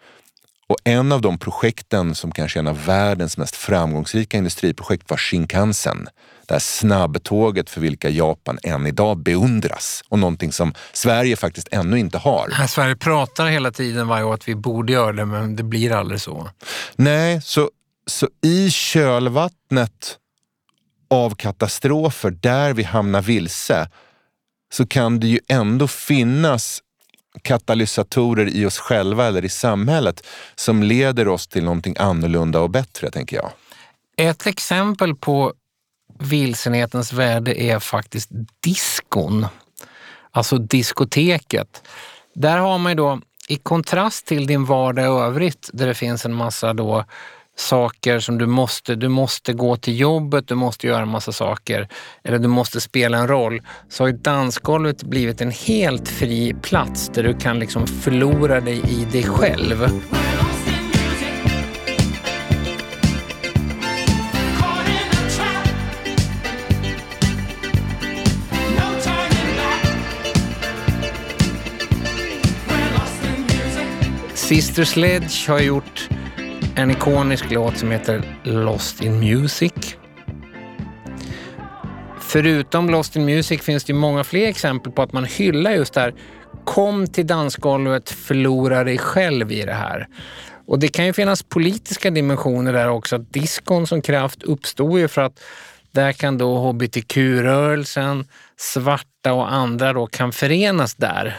[0.74, 5.18] Och en av de projekten som kanske är en av världens mest framgångsrika industriprojekt var
[5.18, 6.08] Shinkansen.
[6.48, 12.00] Det här snabbtåget för vilka Japan än idag beundras och någonting som Sverige faktiskt ännu
[12.00, 12.68] inte har.
[12.68, 16.22] Sverige pratar hela tiden varje år att vi borde göra det men det blir aldrig
[16.22, 16.50] så.
[16.96, 17.70] Nej, så,
[18.08, 20.18] så i kölvattnet
[21.10, 23.90] av katastrofer där vi hamnar vilse
[24.74, 26.82] så kan det ju ändå finnas
[27.42, 33.12] katalysatorer i oss själva eller i samhället som leder oss till någonting annorlunda och bättre,
[33.12, 33.52] tänker jag.
[34.18, 35.54] Ett exempel på
[36.20, 38.30] vilsenhetens värde är faktiskt
[38.64, 39.46] diskon.
[40.32, 41.82] Alltså diskoteket.
[42.36, 46.26] Där har man ju då, i kontrast till din vardag i övrigt, där det finns
[46.26, 47.06] en massa då
[47.56, 51.88] saker som du måste, du måste gå till jobbet, du måste göra en massa saker
[52.24, 57.24] eller du måste spela en roll, så har dansgolvet blivit en helt fri plats där
[57.24, 59.88] du kan liksom förlora dig i dig själv.
[74.34, 76.10] Sister Sledge har gjort
[76.76, 79.74] en ikonisk låt som heter Lost in Music.
[82.20, 86.02] Förutom Lost in Music finns det många fler exempel på att man hyllar just det
[86.02, 86.14] här.
[86.64, 90.08] Kom till dansgolvet, förlora dig själv i det här.
[90.68, 93.16] Och det kan ju finnas politiska dimensioner där också.
[93.16, 95.44] Att diskon som kraft uppstod ju för att
[95.92, 101.38] där kan då hbtq-rörelsen, svarta och andra då kan förenas där.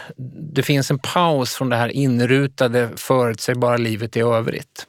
[0.53, 4.87] Det finns en paus från det här inrutade, förutsägbara livet i övrigt.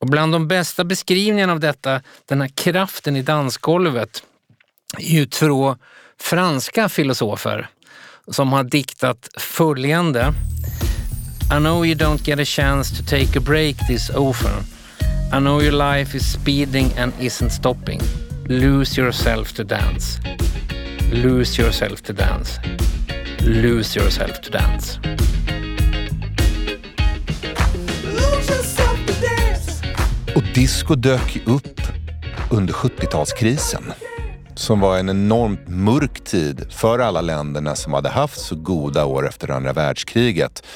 [0.00, 4.22] Och bland de bästa beskrivningarna av detta, den här kraften i dansgolvet,
[4.98, 5.76] är ju två
[6.20, 7.68] franska filosofer
[8.30, 10.34] som har diktat följande.
[11.52, 14.64] I know you don't get a chance to take a break this often.
[15.32, 18.00] I know your life is speeding and isn't stopping.
[18.46, 20.20] Lose yourself to dance.
[21.12, 22.60] Lose yourself to dance.
[23.40, 24.98] Lose yourself to dance.
[30.54, 31.80] Disco dök ju upp
[32.50, 33.92] under 70-talskrisen
[34.54, 39.28] som var en enormt mörk tid för alla länderna som hade haft så goda år
[39.28, 40.66] efter andra världskriget.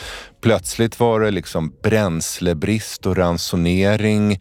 [0.42, 4.40] Plötsligt var det liksom bränslebrist och ransonering,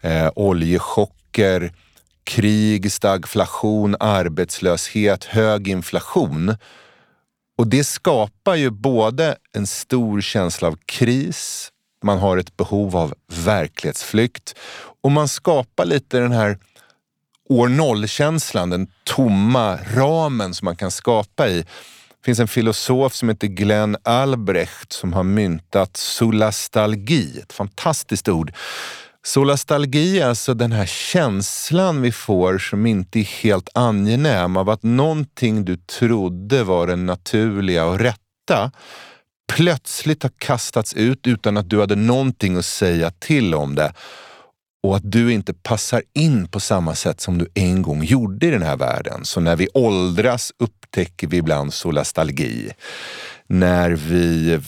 [0.00, 1.72] eh, oljechocker,
[2.24, 6.56] krig, stagflation, arbetslöshet, hög inflation.
[7.58, 11.71] Och det skapar ju både en stor känsla av kris,
[12.02, 14.54] man har ett behov av verklighetsflykt
[15.02, 16.58] och man skapar lite den här
[17.48, 21.62] år noll-känslan, den tomma ramen som man kan skapa i.
[21.62, 28.52] Det finns en filosof som heter Glenn Albrecht som har myntat solastalgi, ett fantastiskt ord.
[29.24, 34.82] Solastalgi är alltså den här känslan vi får som inte är helt angenäm av att
[34.82, 38.70] någonting du trodde var det naturliga och rätta
[39.56, 43.92] plötsligt har kastats ut utan att du hade någonting att säga till om det
[44.82, 48.50] och att du inte passar in på samma sätt som du en gång gjorde i
[48.50, 49.24] den här världen.
[49.24, 52.70] Så när vi åldras upptäcker vi ibland solastalgi.
[53.46, 54.60] När vi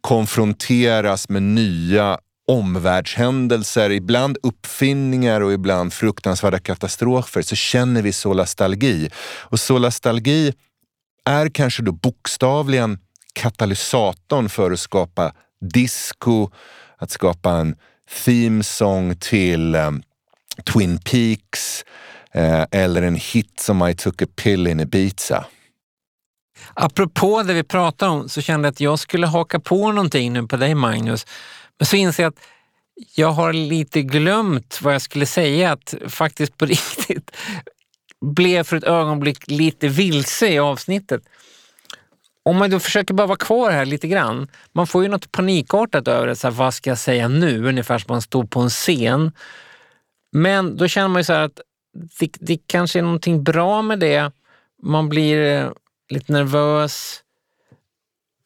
[0.00, 9.10] konfronteras med nya omvärldshändelser, ibland uppfinningar och ibland fruktansvärda katastrofer, så känner vi solastalgi.
[9.40, 10.52] Och solastalgi
[11.24, 12.98] är kanske då bokstavligen
[13.32, 16.50] katalysatorn för att skapa disco,
[16.96, 17.76] att skapa en
[18.24, 20.02] theme song till um,
[20.72, 21.84] Twin Peaks
[22.34, 25.44] eh, eller en hit som I took a pill in Ibiza.
[26.74, 30.46] Apropå det vi pratar om så kände jag att jag skulle haka på någonting nu
[30.46, 31.26] på dig Magnus.
[31.78, 32.40] Men så inser jag att
[33.14, 35.72] jag har lite glömt vad jag skulle säga.
[35.72, 37.30] Att faktiskt på riktigt
[38.20, 41.22] blev för ett ögonblick lite vilse i avsnittet.
[42.44, 44.48] Om man då försöker bara vara kvar här lite grann.
[44.72, 46.36] Man får ju något panikartat över det.
[46.36, 47.68] Så här, vad ska jag säga nu?
[47.68, 49.32] Ungefär som man står på en scen.
[50.32, 51.60] Men då känner man ju så att
[52.18, 54.32] det, det kanske är någonting bra med det.
[54.82, 55.70] Man blir eh,
[56.08, 57.22] lite nervös.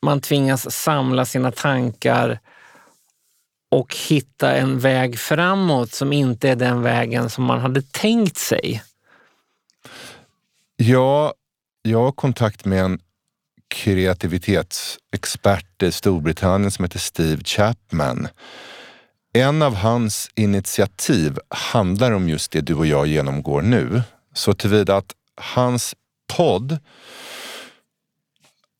[0.03, 2.39] Man tvingas samla sina tankar
[3.71, 8.83] och hitta en väg framåt som inte är den vägen som man hade tänkt sig.
[10.77, 11.35] Ja,
[11.83, 13.01] jag har kontakt med en
[13.69, 18.29] kreativitetsexpert i Storbritannien som heter Steve Chapman.
[19.33, 24.03] En av hans initiativ handlar om just det du och jag genomgår nu.
[24.35, 25.95] Så tillvida att hans
[26.37, 26.79] podd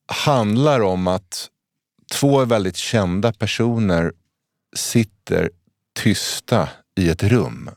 [0.07, 1.49] handlar om att
[2.11, 4.13] två väldigt kända personer
[4.75, 5.49] sitter
[5.99, 6.69] tysta
[6.99, 7.69] i ett rum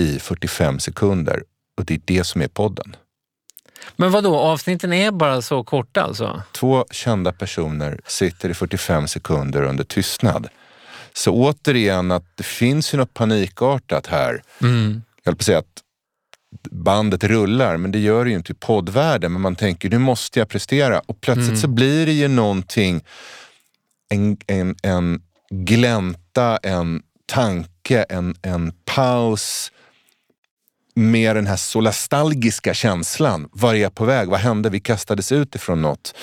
[0.00, 1.44] i 45 sekunder
[1.76, 2.96] och det är det som är podden.
[3.96, 6.42] Men vad då avsnitten är bara så korta alltså?
[6.52, 10.48] Två kända personer sitter i 45 sekunder under tystnad.
[11.12, 14.42] Så återigen att det finns ju något panikartat här.
[14.62, 15.02] Mm.
[15.22, 15.82] Jag höll på att säga att
[16.70, 19.32] bandet rullar, men det gör det ju inte i poddvärlden.
[19.32, 21.00] Men man tänker, nu måste jag prestera.
[21.06, 21.60] Och plötsligt Mm.
[21.60, 23.04] så blir det ju någonting,
[24.08, 29.72] en, en, en glänta, en tanke, en, en paus
[30.94, 33.48] med den här solastalgiska känslan.
[33.52, 34.28] Var är jag på väg?
[34.28, 34.70] Vad hände?
[34.70, 36.14] Vi kastades ut ifrån något.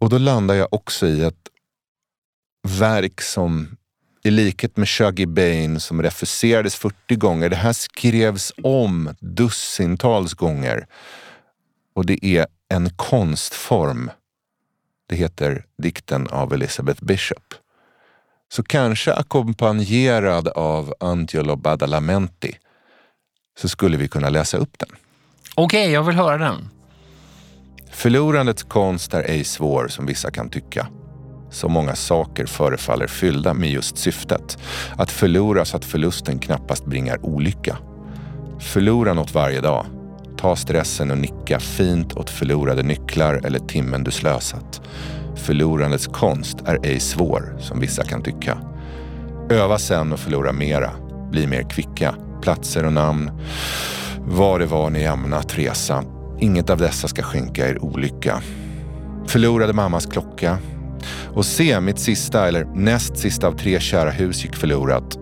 [0.00, 1.48] Och då landar jag också i ett
[2.68, 3.76] verk som
[4.24, 7.48] i likhet med Shuggy Bain som refuserades 40 gånger.
[7.48, 10.86] Det här skrevs om dussintals gånger.
[11.94, 14.10] Och det är en konstform.
[15.08, 17.54] Det heter dikten av Elizabeth Bishop.
[18.52, 22.58] Så kanske ackompanjerad av Angelo Badalamenti
[23.60, 24.88] så skulle vi kunna läsa upp den.
[25.54, 26.68] Okej, jag vill höra den.
[27.90, 30.86] Förlorandets konst är ej svår som vissa kan tycka.
[31.50, 34.58] Så många saker förefaller fyllda med just syftet.
[34.96, 37.78] Att förlora så att förlusten knappast bringar olycka.
[38.60, 39.86] Förlora något varje dag.
[40.36, 44.80] Ta stressen och nicka fint åt förlorade nycklar eller timmen du slösat.
[45.36, 48.58] Förlorandets konst är ej svår som vissa kan tycka.
[49.50, 50.90] Öva sen och förlora mera.
[51.30, 52.14] Bli mer kvicka.
[52.42, 53.30] Platser och namn.
[54.26, 56.04] Var det var ni ämnat resa.
[56.40, 58.42] Inget av dessa ska skänka er olycka.
[59.26, 60.58] Förlorade mammas klocka.
[61.34, 65.18] Och se, mitt sista, eller näst sista av tre kära hus gick förlorat.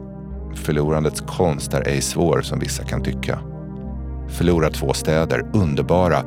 [0.55, 3.39] förlorandets konst är ej svår som vissa kan tycka.
[4.29, 6.25] Förlorar två städer, underbara,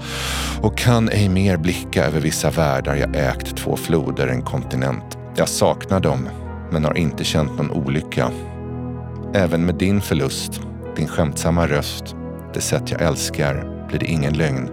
[0.61, 5.17] och kan ej mer blicka över vissa världar jag ägt två floder, en kontinent.
[5.35, 6.29] Jag saknar dem,
[6.71, 8.31] men har inte känt någon olycka.
[9.33, 10.61] Även med din förlust,
[10.95, 12.15] din skämtsamma röst,
[12.53, 14.69] det sätt jag älskar, blir det ingen lögn.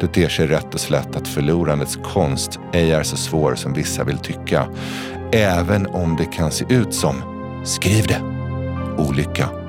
[0.00, 4.04] Det ter sig rätt och slätt att förlorandets konst ej är så svår som vissa
[4.04, 4.68] vill tycka.
[5.32, 7.22] Även om det kan se ut som,
[7.64, 8.20] skriv det,
[8.98, 9.61] olycka.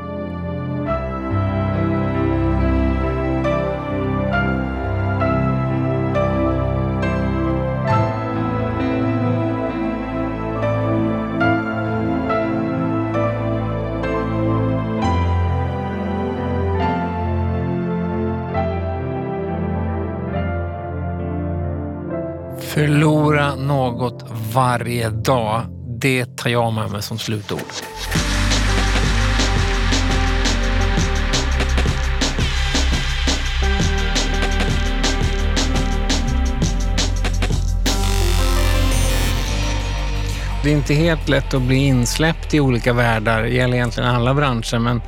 [24.53, 25.61] Varje dag.
[25.99, 27.59] Det tar jag med mig som slutord.
[40.63, 43.41] Det är inte helt lätt att bli insläppt i olika världar.
[43.41, 45.01] Det gäller egentligen alla branscher, men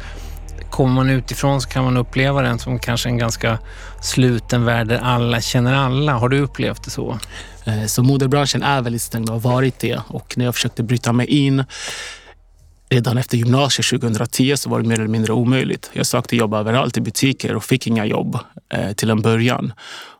[0.75, 3.59] kommer man utifrån så kan man uppleva den som kanske en ganska
[4.01, 6.13] sluten värld där alla känner alla.
[6.13, 7.19] Har du upplevt det så?
[7.65, 9.99] Eh, så modebranschen är väldigt stängd och har varit det.
[10.07, 11.63] Och när jag försökte bryta mig in
[12.89, 15.89] redan efter gymnasiet 2010 så var det mer eller mindre omöjligt.
[15.93, 19.73] Jag sökte jobb överallt i butiker och fick inga jobb eh, till en början.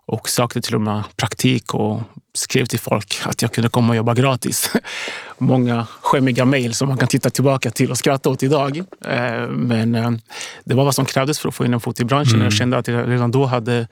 [0.07, 2.01] Och sökte till och med praktik och
[2.34, 4.72] skrev till folk att jag kunde komma och jobba gratis.
[5.38, 8.78] Många skämmiga mejl som man kan titta tillbaka till och skratta åt idag.
[9.05, 10.11] Eh, Men eh,
[10.63, 12.41] det var vad som krävdes för att få in en fot i branschen.
[12.41, 13.88] Jag kände att jag redan då hade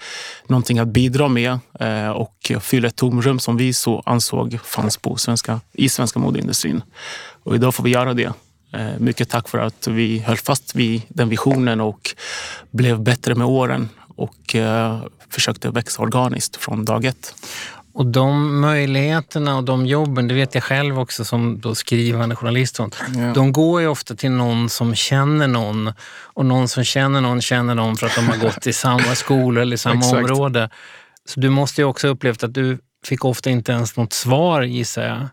[0.47, 5.15] någonting att bidra med eh, och fylla ett tomrum som vi så ansåg fanns på
[5.15, 6.81] svenska, i svenska modeindustrin.
[7.43, 8.33] Och idag får vi göra det.
[8.73, 12.15] Eh, Mycket tack för att vi höll fast vid den visionen och
[12.71, 14.99] blev bättre med åren och eh,
[15.29, 17.35] försökte växa organiskt från dag ett.
[17.93, 22.79] Och de möjligheterna och de jobben, det vet jag själv också som då skrivande journalist,
[22.79, 25.93] och sånt, de går ju ofta till någon som känner någon
[26.33, 29.61] och någon som känner någon känner någon för att de har gått i samma skola
[29.61, 30.69] eller i samma område.
[31.25, 35.03] Så du måste ju också upplevt att du fick ofta inte ens något svar gissar
[35.03, 35.27] jag.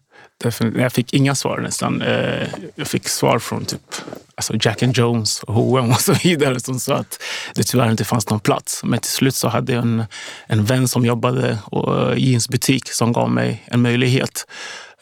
[0.77, 2.03] Jag fick inga svar nästan.
[2.03, 3.95] Eh, jag fick svar från typ
[4.35, 7.23] alltså Jack and Jones och H&M och så vidare som sa att
[7.55, 8.85] det tyvärr inte fanns någon plats.
[8.85, 10.05] Men till slut så hade jag en,
[10.47, 14.47] en vän som jobbade eh, i jeansbutik som gav mig en möjlighet.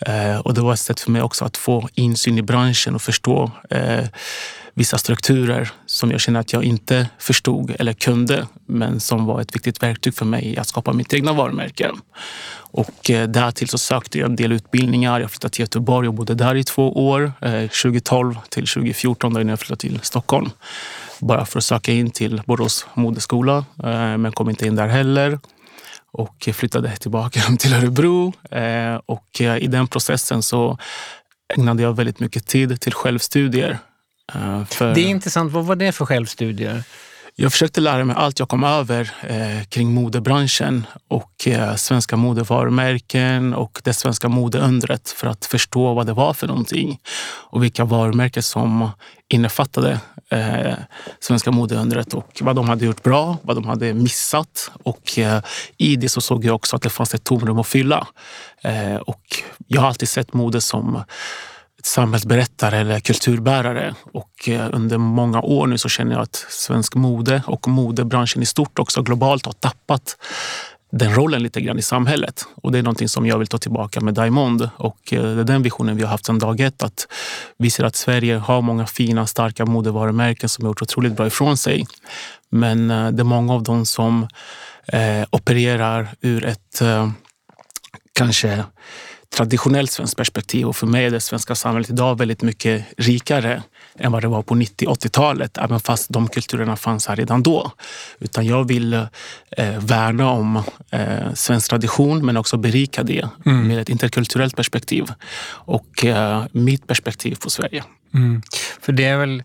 [0.01, 3.03] Eh, och det var ett sätt för mig också att få insyn i branschen och
[3.03, 4.05] förstå eh,
[4.79, 9.55] vissa strukturer som jag känner att jag inte förstod eller kunde, men som var ett
[9.55, 11.91] viktigt verktyg för mig i att skapa mitt egna varumärke.
[12.57, 15.21] Och eh, därtill så sökte jag en del utbildningar.
[15.21, 19.49] Jag flyttade till Göteborg och bodde där i två år, eh, 2012 till 2014 innan
[19.49, 20.51] jag flyttade till Stockholm.
[21.21, 25.39] Bara för att söka in till Borås modeskola, eh, men kom inte in där heller.
[26.13, 28.33] Och flyttade tillbaka hem till Örebro.
[28.51, 30.79] Eh, och eh, i den processen så
[31.57, 33.79] ägnade jag väldigt mycket tid till självstudier.
[34.35, 34.95] Eh, För...
[34.95, 35.53] Det är intressant.
[35.53, 36.83] Vad var det för självstudier?
[37.41, 43.55] Jag försökte lära mig allt jag kom över eh, kring modebranschen och eh, svenska modevarumärken
[43.55, 47.01] och det svenska modeundret för att förstå vad det var för någonting
[47.51, 48.91] och vilka varumärken som
[49.29, 50.01] innefattade
[50.31, 50.75] eh,
[51.21, 54.71] svenska modeundret och vad de hade gjort bra, vad de hade missat.
[54.83, 55.43] Och eh,
[55.77, 58.07] i det så såg jag också att det fanns ett tomrum att fylla.
[58.63, 59.23] Eh, och
[59.67, 61.05] jag har alltid sett mode som
[61.83, 63.95] samhällsberättare eller kulturbärare.
[64.13, 68.47] Och eh, under många år nu så känner jag att svensk mode och modebranschen i
[68.47, 70.17] stort också globalt har tappat
[70.93, 72.45] den rollen lite grann i samhället.
[72.55, 74.71] Och det är någonting som jag vill ta tillbaka med Diamond.
[74.77, 76.83] Och eh, det är den visionen vi har haft sedan dag ett.
[76.83, 77.07] Att
[77.59, 81.57] vi ser att Sverige har många fina, starka modevarumärken som har gjort otroligt bra ifrån
[81.57, 81.87] sig.
[82.51, 84.29] Men eh, det är många av dem som
[84.93, 87.11] eh, opererar ur ett eh,
[88.13, 88.65] kanske
[89.35, 90.67] traditionellt svenskt perspektiv.
[90.67, 93.63] Och för mig är det svenska samhället idag väldigt mycket rikare
[93.99, 97.73] än vad det var på 90-80-talet, även fast de kulturerna fanns här redan då.
[98.19, 98.95] Utan jag vill
[99.51, 105.05] eh, värna om eh, svensk tradition, men också berika det med ett interkulturellt perspektiv.
[105.49, 107.85] Och eh, mitt perspektiv på Sverige.
[108.81, 109.43] För det är väl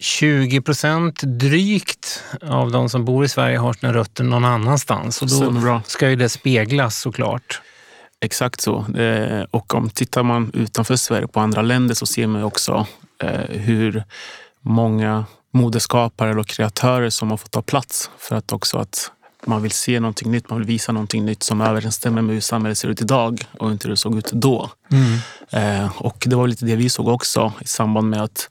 [0.00, 5.22] 20 procent drygt av de som bor i Sverige har sina rötter någon annanstans.
[5.22, 7.60] Och då ska ju det speglas såklart.
[8.24, 8.86] Exakt så.
[8.96, 12.86] Eh, Och om tittar man utanför Sverige på andra länder så ser man också
[13.22, 14.04] eh, hur
[14.60, 19.10] många modeskapare och kreatörer som har fått ta plats för att också att
[19.46, 22.78] man vill se någonting nytt, man vill visa någonting nytt som överensstämmer med hur samhället
[22.78, 24.70] ser ut idag och inte hur det såg ut då.
[25.50, 28.48] Eh, Och det var lite det vi såg också i samband med att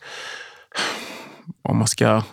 [1.61, 2.23] om man ska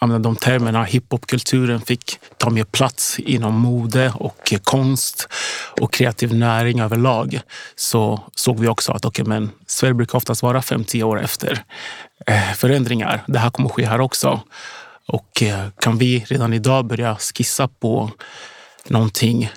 [0.00, 5.28] använda de termerna, hiphopkulturen fick ta mer plats inom mode och konst
[5.80, 7.40] och kreativ näring överlag
[7.76, 11.64] så såg vi också att okay, men Sverige brukar oftast vara 5-10 år efter
[12.26, 13.24] eh, förändringar.
[13.26, 14.40] Det här kommer ske här också.
[15.06, 18.10] Och eh, kan vi redan idag börja skissa på
[18.88, 19.50] någonting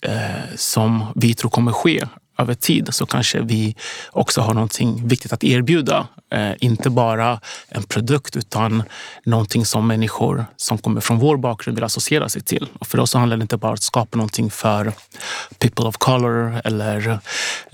[0.00, 2.06] eh, som vi tror kommer ske
[2.38, 3.76] över tid så kanske vi
[4.10, 6.06] också har någonting viktigt att erbjuda.
[6.32, 8.82] Eh, inte bara en produkt utan
[9.24, 12.68] någonting som människor som kommer från vår bakgrund vill associera sig till.
[12.78, 14.92] Och för oss så handlar det inte bara om att skapa någonting för
[15.58, 17.18] people of color eller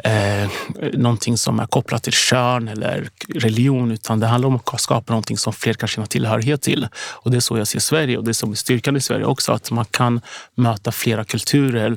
[0.04, 0.50] eh,
[0.92, 5.38] någonting som är kopplat till kön eller religion utan det handlar om att skapa någonting
[5.38, 6.88] som fler kan känna tillhörighet till.
[6.94, 9.24] Och det är så jag ser Sverige och det är som är styrkan i Sverige
[9.24, 10.20] också, att man kan
[10.54, 11.96] möta flera kulturer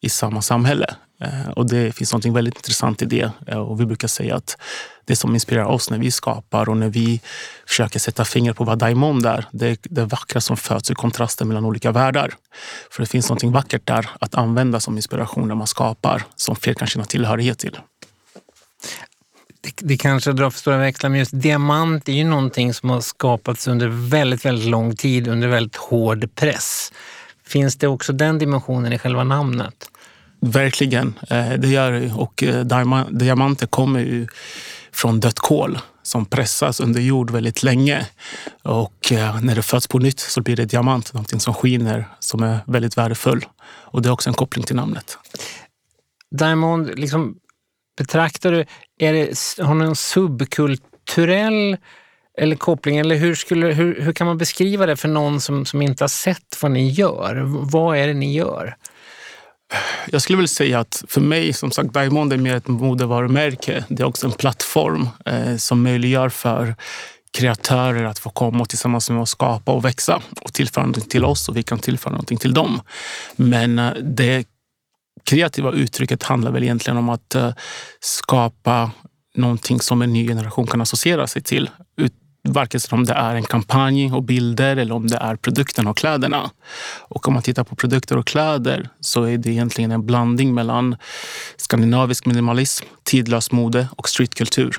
[0.00, 0.94] i samma samhälle.
[1.22, 3.30] Eh, och det finns något väldigt intressant i det.
[3.46, 4.56] Eh, och vi brukar säga att
[5.04, 7.20] det som inspirerar oss när vi skapar och när vi
[7.66, 11.48] försöker sätta fingret på vad Diamond är, det är det vackra som föds ur kontrasten
[11.48, 12.34] mellan olika världar.
[12.90, 16.74] För det finns något vackert där att använda som inspiration när man skapar, som fler
[16.74, 17.78] kan känna tillhörighet till.
[19.60, 23.00] Det, det kanske drar för stora växlar, men just diamant är ju någonting som har
[23.00, 26.92] skapats under väldigt, väldigt lång tid under väldigt hård press.
[27.46, 29.88] Finns det också den dimensionen i själva namnet?
[30.46, 32.12] Verkligen, eh, det gör det.
[32.12, 32.64] Och eh,
[33.10, 34.26] diamanter kommer ju
[34.92, 38.06] från dött kol som pressas under jord väldigt länge.
[38.62, 42.42] Och eh, när det föds på nytt så blir det diamant, någonting som skiner, som
[42.42, 43.46] är väldigt värdefull.
[43.64, 45.18] Och det är också en koppling till namnet.
[46.30, 47.36] Diamond, liksom,
[47.98, 48.64] betraktar du,
[48.98, 51.76] är det, har någon subkulturell
[52.38, 52.96] eller koppling?
[52.96, 56.08] Eller hur, skulle, hur, hur kan man beskriva det för någon som, som inte har
[56.08, 57.42] sett vad ni gör?
[57.46, 58.76] Vad är det ni gör?
[60.06, 63.84] Jag skulle väl säga att för mig, som sagt, Diamond är mer ett modevarumärke.
[63.88, 66.74] Det är också en plattform eh, som möjliggör för
[67.32, 71.24] kreatörer att få komma och tillsammans med oss skapa och växa och tillföra någonting till
[71.24, 72.80] oss och vi kan tillföra någonting till dem.
[73.36, 74.46] Men eh, det
[75.24, 77.52] kreativa uttrycket handlar väl egentligen om att eh,
[78.00, 78.90] skapa
[79.34, 81.70] någonting som en ny generation kan associera sig till
[82.48, 86.50] varken om det är en kampanj och bilder eller om det är produkten och kläderna.
[87.00, 90.96] Och om man tittar på produkter och kläder så är det egentligen en blandning mellan
[91.56, 94.76] skandinavisk minimalism, tidlös mode och streetkultur.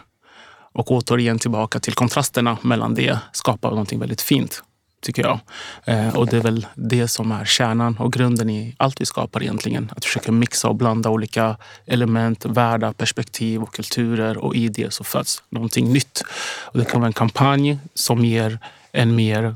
[0.74, 4.64] Och återigen tillbaka till kontrasterna mellan det skapar någonting väldigt fint
[5.04, 5.40] tycker jag.
[5.86, 9.44] Eh, och det är väl det som är kärnan och grunden i allt vi skapar
[9.44, 9.92] egentligen.
[9.96, 15.04] Att försöka mixa och blanda olika element, världar, perspektiv och kulturer och i det så
[15.04, 16.24] föds någonting nytt.
[16.62, 18.60] Och det kan vara en kampanj som ger
[18.92, 19.56] en mer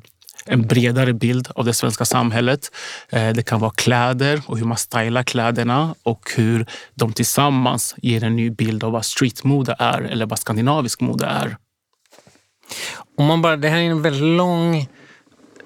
[0.49, 2.71] en bredare bild av det svenska samhället.
[3.09, 8.23] Eh, det kan vara kläder och hur man stylar kläderna och hur de tillsammans ger
[8.23, 11.57] en ny bild av vad streetmode är eller vad skandinavisk mode är.
[13.17, 14.87] Om man bara, det här är en väldigt lång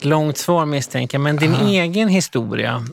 [0.06, 1.68] långt svar misstänker men din Aha.
[1.68, 2.86] egen historia,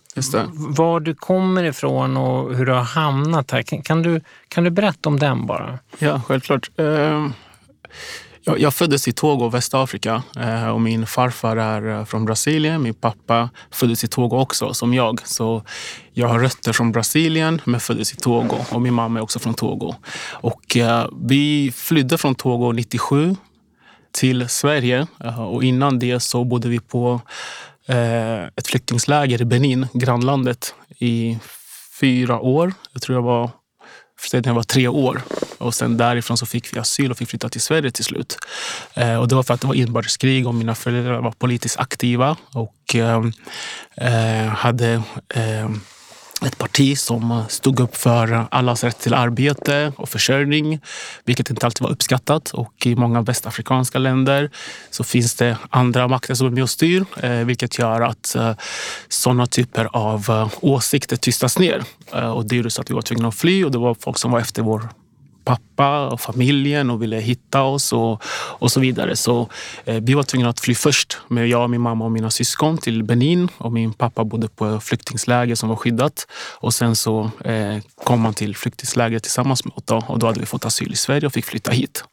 [0.52, 3.62] var du kommer ifrån och hur du har hamnat här.
[3.62, 5.78] Kan, kan, du, kan du berätta om den bara?
[5.98, 6.70] Ja, självklart.
[6.80, 7.30] Uh,
[8.42, 12.82] jag, jag, föddes i Togo, Västafrika uh, och min farfar är uh, från Brasilien.
[12.82, 15.20] Min pappa föddes i Togo också, som jag.
[15.26, 15.62] Så
[16.12, 19.54] jag har rötter från Brasilien men föddes i Togo och min mamma är också från
[19.54, 19.94] Togo.
[20.30, 20.76] Och,
[21.28, 23.36] vi flydde från Togo 97
[24.12, 25.06] till Sverige.
[25.38, 27.20] Och innan det så bodde vi på
[27.86, 31.38] eh, ett flyktingsläger i Benin, grannlandet, i
[32.00, 32.72] fyra år.
[32.92, 33.50] Jag tror jag var
[34.32, 35.22] jag var tre år.
[35.58, 38.38] Och sen därifrån så fick vi asyl och fick flytta till Sverige till slut.
[38.94, 42.36] Eh, och det var för att det var inbördeskrig och mina föräldrar var politiskt aktiva
[42.54, 43.24] och eh,
[43.96, 45.02] eh hade
[45.34, 45.68] eh,
[46.46, 50.80] ett parti som stod upp för allas rätt till arbete och försörjning,
[51.24, 52.50] vilket inte alltid var uppskattat.
[52.50, 54.50] Och i många västafrikanska länder
[54.90, 58.52] så finns det andra makter som är med och styr, eh, vilket gör att eh,
[59.08, 61.82] sådana typer av eh, åsikter tystas ner.
[62.34, 64.30] Och det gjorde så att vi var tvungna att fly och det var folk som
[64.30, 64.88] var efter vår
[65.48, 68.22] pappa och familjen och ville hitta oss och,
[68.60, 69.16] och så vidare.
[69.16, 69.48] Så
[69.84, 73.02] eh, vi var tvungna att fly först med jag, min mamma och mina syskon till
[73.02, 76.26] Benin och min pappa bodde på flyktingsläger som var skyddat.
[76.60, 80.40] Och sen så eh, kom man till flyktingsläger tillsammans med oss då, och då hade
[80.40, 82.04] vi fått asyl i Sverige och fick flytta hit.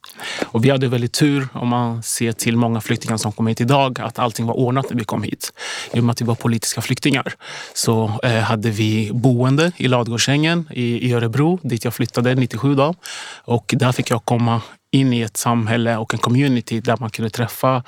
[0.44, 4.00] Och vi hade väldigt tur om man ser till många flyktingar som kom hit idag
[4.00, 5.52] att allting var ordnat när vi kom hit.
[5.92, 7.34] I och med att vi var politiska flyktingar
[7.74, 12.94] så eh, hade vi boende i Ladugårdsängen i, i Örebro dit jag flyttade 97 då.
[13.34, 14.60] Och där fick jag komma
[14.90, 17.82] in i ett samhälle och en community där man kunde träffa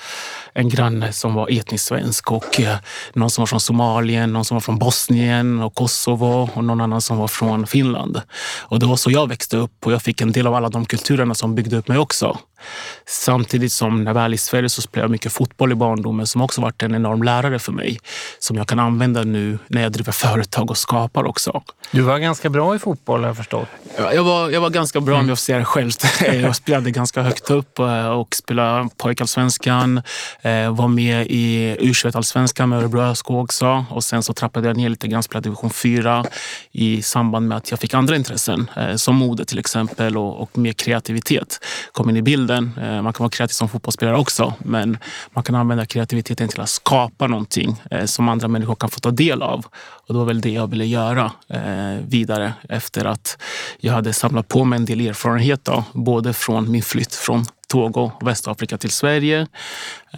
[0.52, 2.76] en granne som var etnisk svensk och eh,
[3.12, 7.00] någon som var från Somalien, någon som var från Bosnien och Kosovo och någon annan
[7.00, 8.20] som var från Finland.
[8.60, 10.84] Och det var så jag växte upp och jag fick en del av alla de
[10.84, 12.38] kulturerna som byggde upp mig också.
[13.06, 16.42] Samtidigt som när jag väl i Sverige så spelade jag mycket fotboll i barndomen som
[16.42, 17.98] också varit en enorm lärare för mig.
[18.38, 21.62] Som jag kan använda nu när jag driver företag och skapar också.
[21.90, 23.68] Du var ganska bra i fotboll har jag förstått.
[23.98, 25.90] Ja, Jag var, jag var ganska bra om jag det själv.
[26.42, 29.98] Jag spelade ganska högt upp eh, och spelade pojkallsvenskan.
[30.42, 33.84] eh, Var med i U21-allsvenskan med Örebro ÖSK också.
[33.90, 36.24] Och sen så trappade jag ner lite grann, spelade division 4
[36.72, 38.70] i samband med att jag fick andra intressen.
[38.76, 41.58] eh, Som mode till exempel och, och mer kreativitet
[41.92, 42.47] kom in i bilden.
[42.54, 44.98] Eh, Man kan vara kreativ som fotbollsspelare också, men
[45.30, 49.10] man kan använda kreativiteten till att skapa någonting eh, som andra människor kan få ta
[49.10, 49.66] del av.
[49.76, 53.38] Och det var väl det jag ville göra eh, vidare efter att
[53.80, 55.64] jag hade samlat på mig en del erfarenhet.
[55.64, 59.46] Då, både från min flytt från Togo Västafrika till Sverige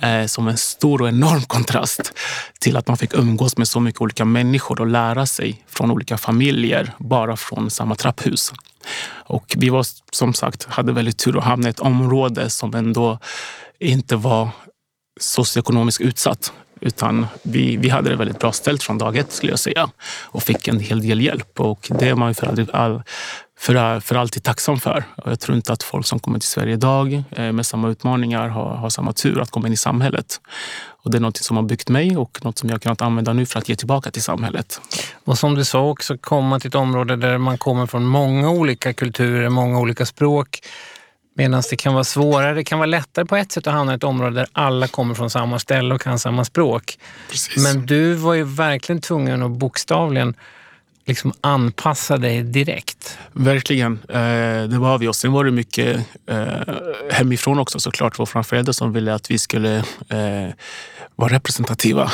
[0.02, 2.12] eh, som en stor och enorm kontrast
[2.60, 6.18] till att man fick umgås med så mycket olika människor och lära sig från olika
[6.18, 8.52] familjer bara från samma trapphus.
[9.26, 13.18] Och vi var som sagt, hade väldigt tur att hamna i ett område som ändå
[13.78, 14.48] inte var
[15.20, 16.52] socioekonomiskt utsatt.
[16.80, 19.90] Utan vi, vi hade det väldigt bra ställt från dag ett skulle jag säga.
[20.22, 21.60] Och fick en hel del hjälp.
[21.60, 23.02] Och det är man ju för, aldrig, all,
[23.58, 25.04] för, för alltid tacksam för.
[25.16, 28.48] Och jag tror inte att folk som kommer till Sverige idag eh, med samma utmaningar
[28.48, 30.40] har, har samma tur att komma in i samhället.
[31.02, 33.32] Och det är något som har byggt mig och något som jag har kunnat använda
[33.32, 34.80] nu för att ge tillbaka till samhället.
[35.24, 38.92] Och som du sa också, komma till ett område där man kommer från många olika
[38.92, 40.60] kulturer, många olika språk.
[41.40, 43.96] Medan det kan vara svårare, det kan vara lättare på ett sätt att hamna i
[43.96, 46.98] ett område där alla kommer från samma ställe och kan samma språk.
[47.30, 47.64] Precis.
[47.64, 50.34] Men du var ju verkligen tvungen att bokstavligen
[51.10, 53.18] liksom anpassa dig direkt.
[53.32, 53.98] Verkligen.
[54.08, 55.08] Eh, det var vi.
[55.08, 56.46] Och sen var det mycket eh,
[57.10, 58.18] hemifrån också såklart.
[58.18, 59.76] Våra föräldrar som ville att vi skulle
[60.08, 60.54] eh,
[61.16, 62.10] vara representativa.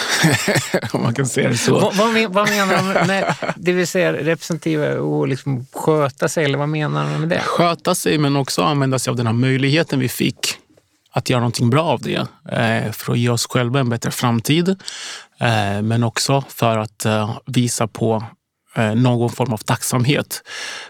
[0.93, 1.73] Om man kan säga det så.
[1.73, 6.45] Vad, vad, vad menar de med det vill säga representativa och liksom sköta sig?
[6.45, 7.41] Eller vad menar de med det?
[7.41, 10.59] Sköta sig men också använda sig av den här möjligheten vi fick
[11.11, 12.27] att göra någonting bra av det.
[12.93, 14.77] För att ge oss själva en bättre framtid.
[15.83, 17.07] Men också för att
[17.47, 18.25] visa på
[18.77, 20.43] Eh, någon form av tacksamhet.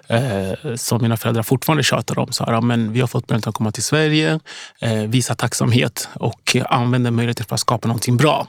[0.08, 2.32] Eh, som mina föräldrar fortfarande tjatar om.
[2.32, 4.40] Så här, men vi har fått möjlighet att komma till Sverige,
[4.80, 8.46] eh, visa tacksamhet och använda möjligheten för att skapa någonting bra.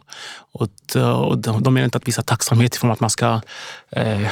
[0.51, 0.95] Och,
[1.27, 3.41] och de, de menar inte att visa tacksamhet i form av att man ska
[3.91, 4.27] eh,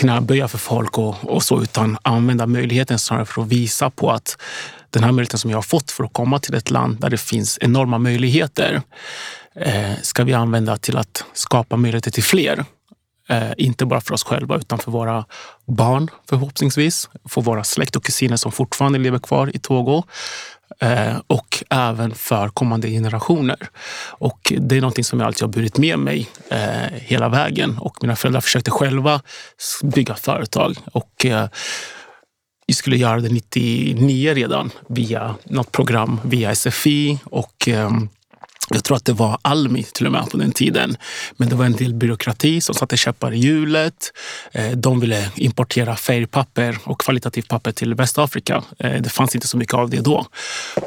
[0.00, 4.36] knäböja för folk och, och så, utan använda möjligheten snarare för att visa på att
[4.90, 7.20] den här möjligheten som jag har fått för att komma till ett land där det
[7.20, 8.82] finns enorma möjligheter
[9.54, 12.64] eh, ska vi använda till att skapa möjligheter till fler.
[13.30, 15.24] Eh, inte bara för oss själva utan för våra
[15.66, 17.08] barn förhoppningsvis.
[17.28, 20.02] För våra släkt och kusiner som fortfarande lever kvar i Togo.
[20.80, 23.68] Eh, och även för kommande generationer.
[24.10, 27.78] Och det är någonting som jag alltid har burit med mig eh, hela vägen.
[27.78, 29.20] Och mina föräldrar försökte själva
[29.82, 30.76] bygga företag.
[30.92, 31.48] Och eh,
[32.66, 37.18] vi skulle göra det 99 redan via något program via SFI.
[37.24, 38.08] Och ehm,
[38.74, 40.96] jag tror att det var Almi till och med på den tiden.
[41.36, 44.12] Men det var en del byråkrati som satte käppar i hjulet.
[44.52, 48.62] Eh, de ville importera färgpapper och kvalitativt papper till Västafrika.
[48.78, 50.26] Eh, det fanns inte så mycket av det då.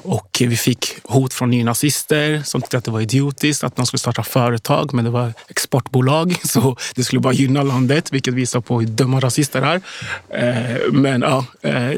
[0.03, 3.99] Och vi fick hot från nynazister som tyckte att det var idiotiskt att de skulle
[3.99, 4.93] starta företag.
[4.93, 8.13] Men det var exportbolag, så det skulle bara gynna landet.
[8.13, 9.81] Vilket visar på hur dumma rasister är.
[10.29, 11.45] Eh, men ja,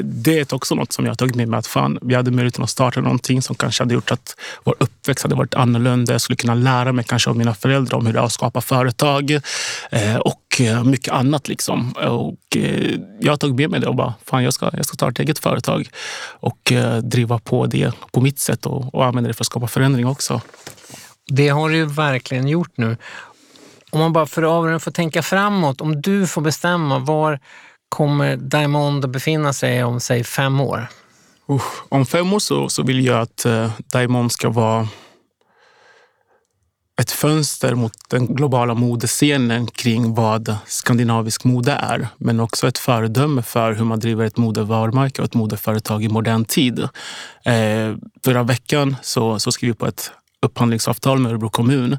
[0.02, 1.58] det är också något som jag har tagit med mig.
[1.58, 5.22] Att fan, vi hade möjligheten att starta någonting som kanske hade gjort att vår uppväxt
[5.22, 5.75] hade varit annorlunda.
[6.08, 8.60] Jag skulle kunna lära mig kanske av mina föräldrar om hur det är att skapa
[8.60, 9.30] företag
[9.90, 11.48] eh, och eh, mycket annat.
[11.48, 11.92] Liksom.
[11.92, 15.10] Och, eh, jag tagit med mig det och bara, fan jag ska, jag ska starta
[15.10, 15.88] ett eget företag
[16.40, 16.72] och
[17.02, 20.40] driva på det på mitt sätt och, och använda det för att skapa förändring också.
[21.28, 22.96] Det har du verkligen gjort nu.
[23.90, 27.40] Om man bara för övrigt får tänka framåt, om du får bestämma, var
[27.88, 30.86] kommer Diamond att befinna sig om säg fem år?
[31.48, 34.88] Usch, om fem år så, så vill jag att eh, Diamond ska vara
[37.00, 42.08] ett fönster mot den globala modescenen kring vad skandinavisk mode är.
[42.18, 46.44] Men också ett föredöme för hur man driver ett modevarumärke och ett modeföretag i modern
[46.44, 46.78] tid.
[47.44, 47.94] Eh,
[48.24, 50.10] förra veckan så, så skrev vi på ett
[50.42, 51.98] upphandlingsavtal med Örebro kommun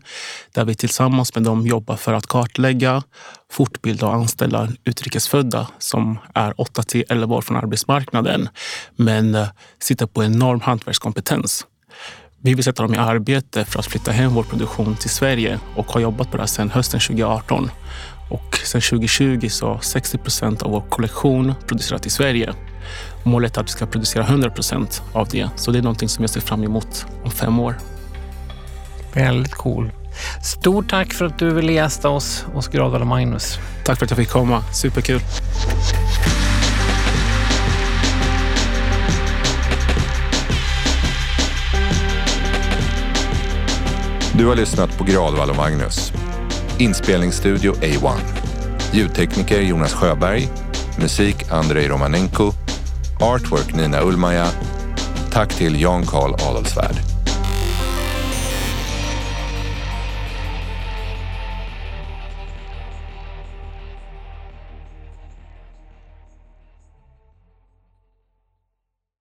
[0.52, 3.04] där vi tillsammans med dem jobbar för att kartlägga,
[3.52, 8.50] fortbilda och anställa utrikesfödda som är 8 till 11 år från arbetsmarknaden
[8.96, 9.48] men eh,
[9.80, 11.66] sitter på enorm hantverkskompetens.
[12.42, 15.92] Vi vill sätta dem i arbete för att flytta hem vår produktion till Sverige och
[15.92, 17.72] har jobbat på det här sedan hösten 2018.
[18.30, 22.54] Och sedan 2020 så har 60 procent av vår kollektion producerat i Sverige.
[23.24, 25.50] Målet är att vi ska producera 100 procent av det.
[25.56, 27.78] Så det är någonting som jag ser fram emot om fem år.
[29.14, 29.92] Väldigt cool.
[30.44, 33.60] Stort tack för att du ville gästa oss hos Gradvall och Magnus.
[33.86, 34.64] Tack för att jag fick komma.
[34.74, 35.22] Superkul.
[44.38, 46.14] Du har lyssnat på Gradvall och Magnus.
[46.80, 48.20] Inspelningsstudio A1.
[48.94, 50.50] Ljudtekniker Jonas Sjöberg.
[51.00, 52.52] Musik Andrei Romanenko.
[53.20, 54.48] Artwork Nina Ulmaja,
[55.32, 57.17] Tack till Jan Karl Adolfsvärd.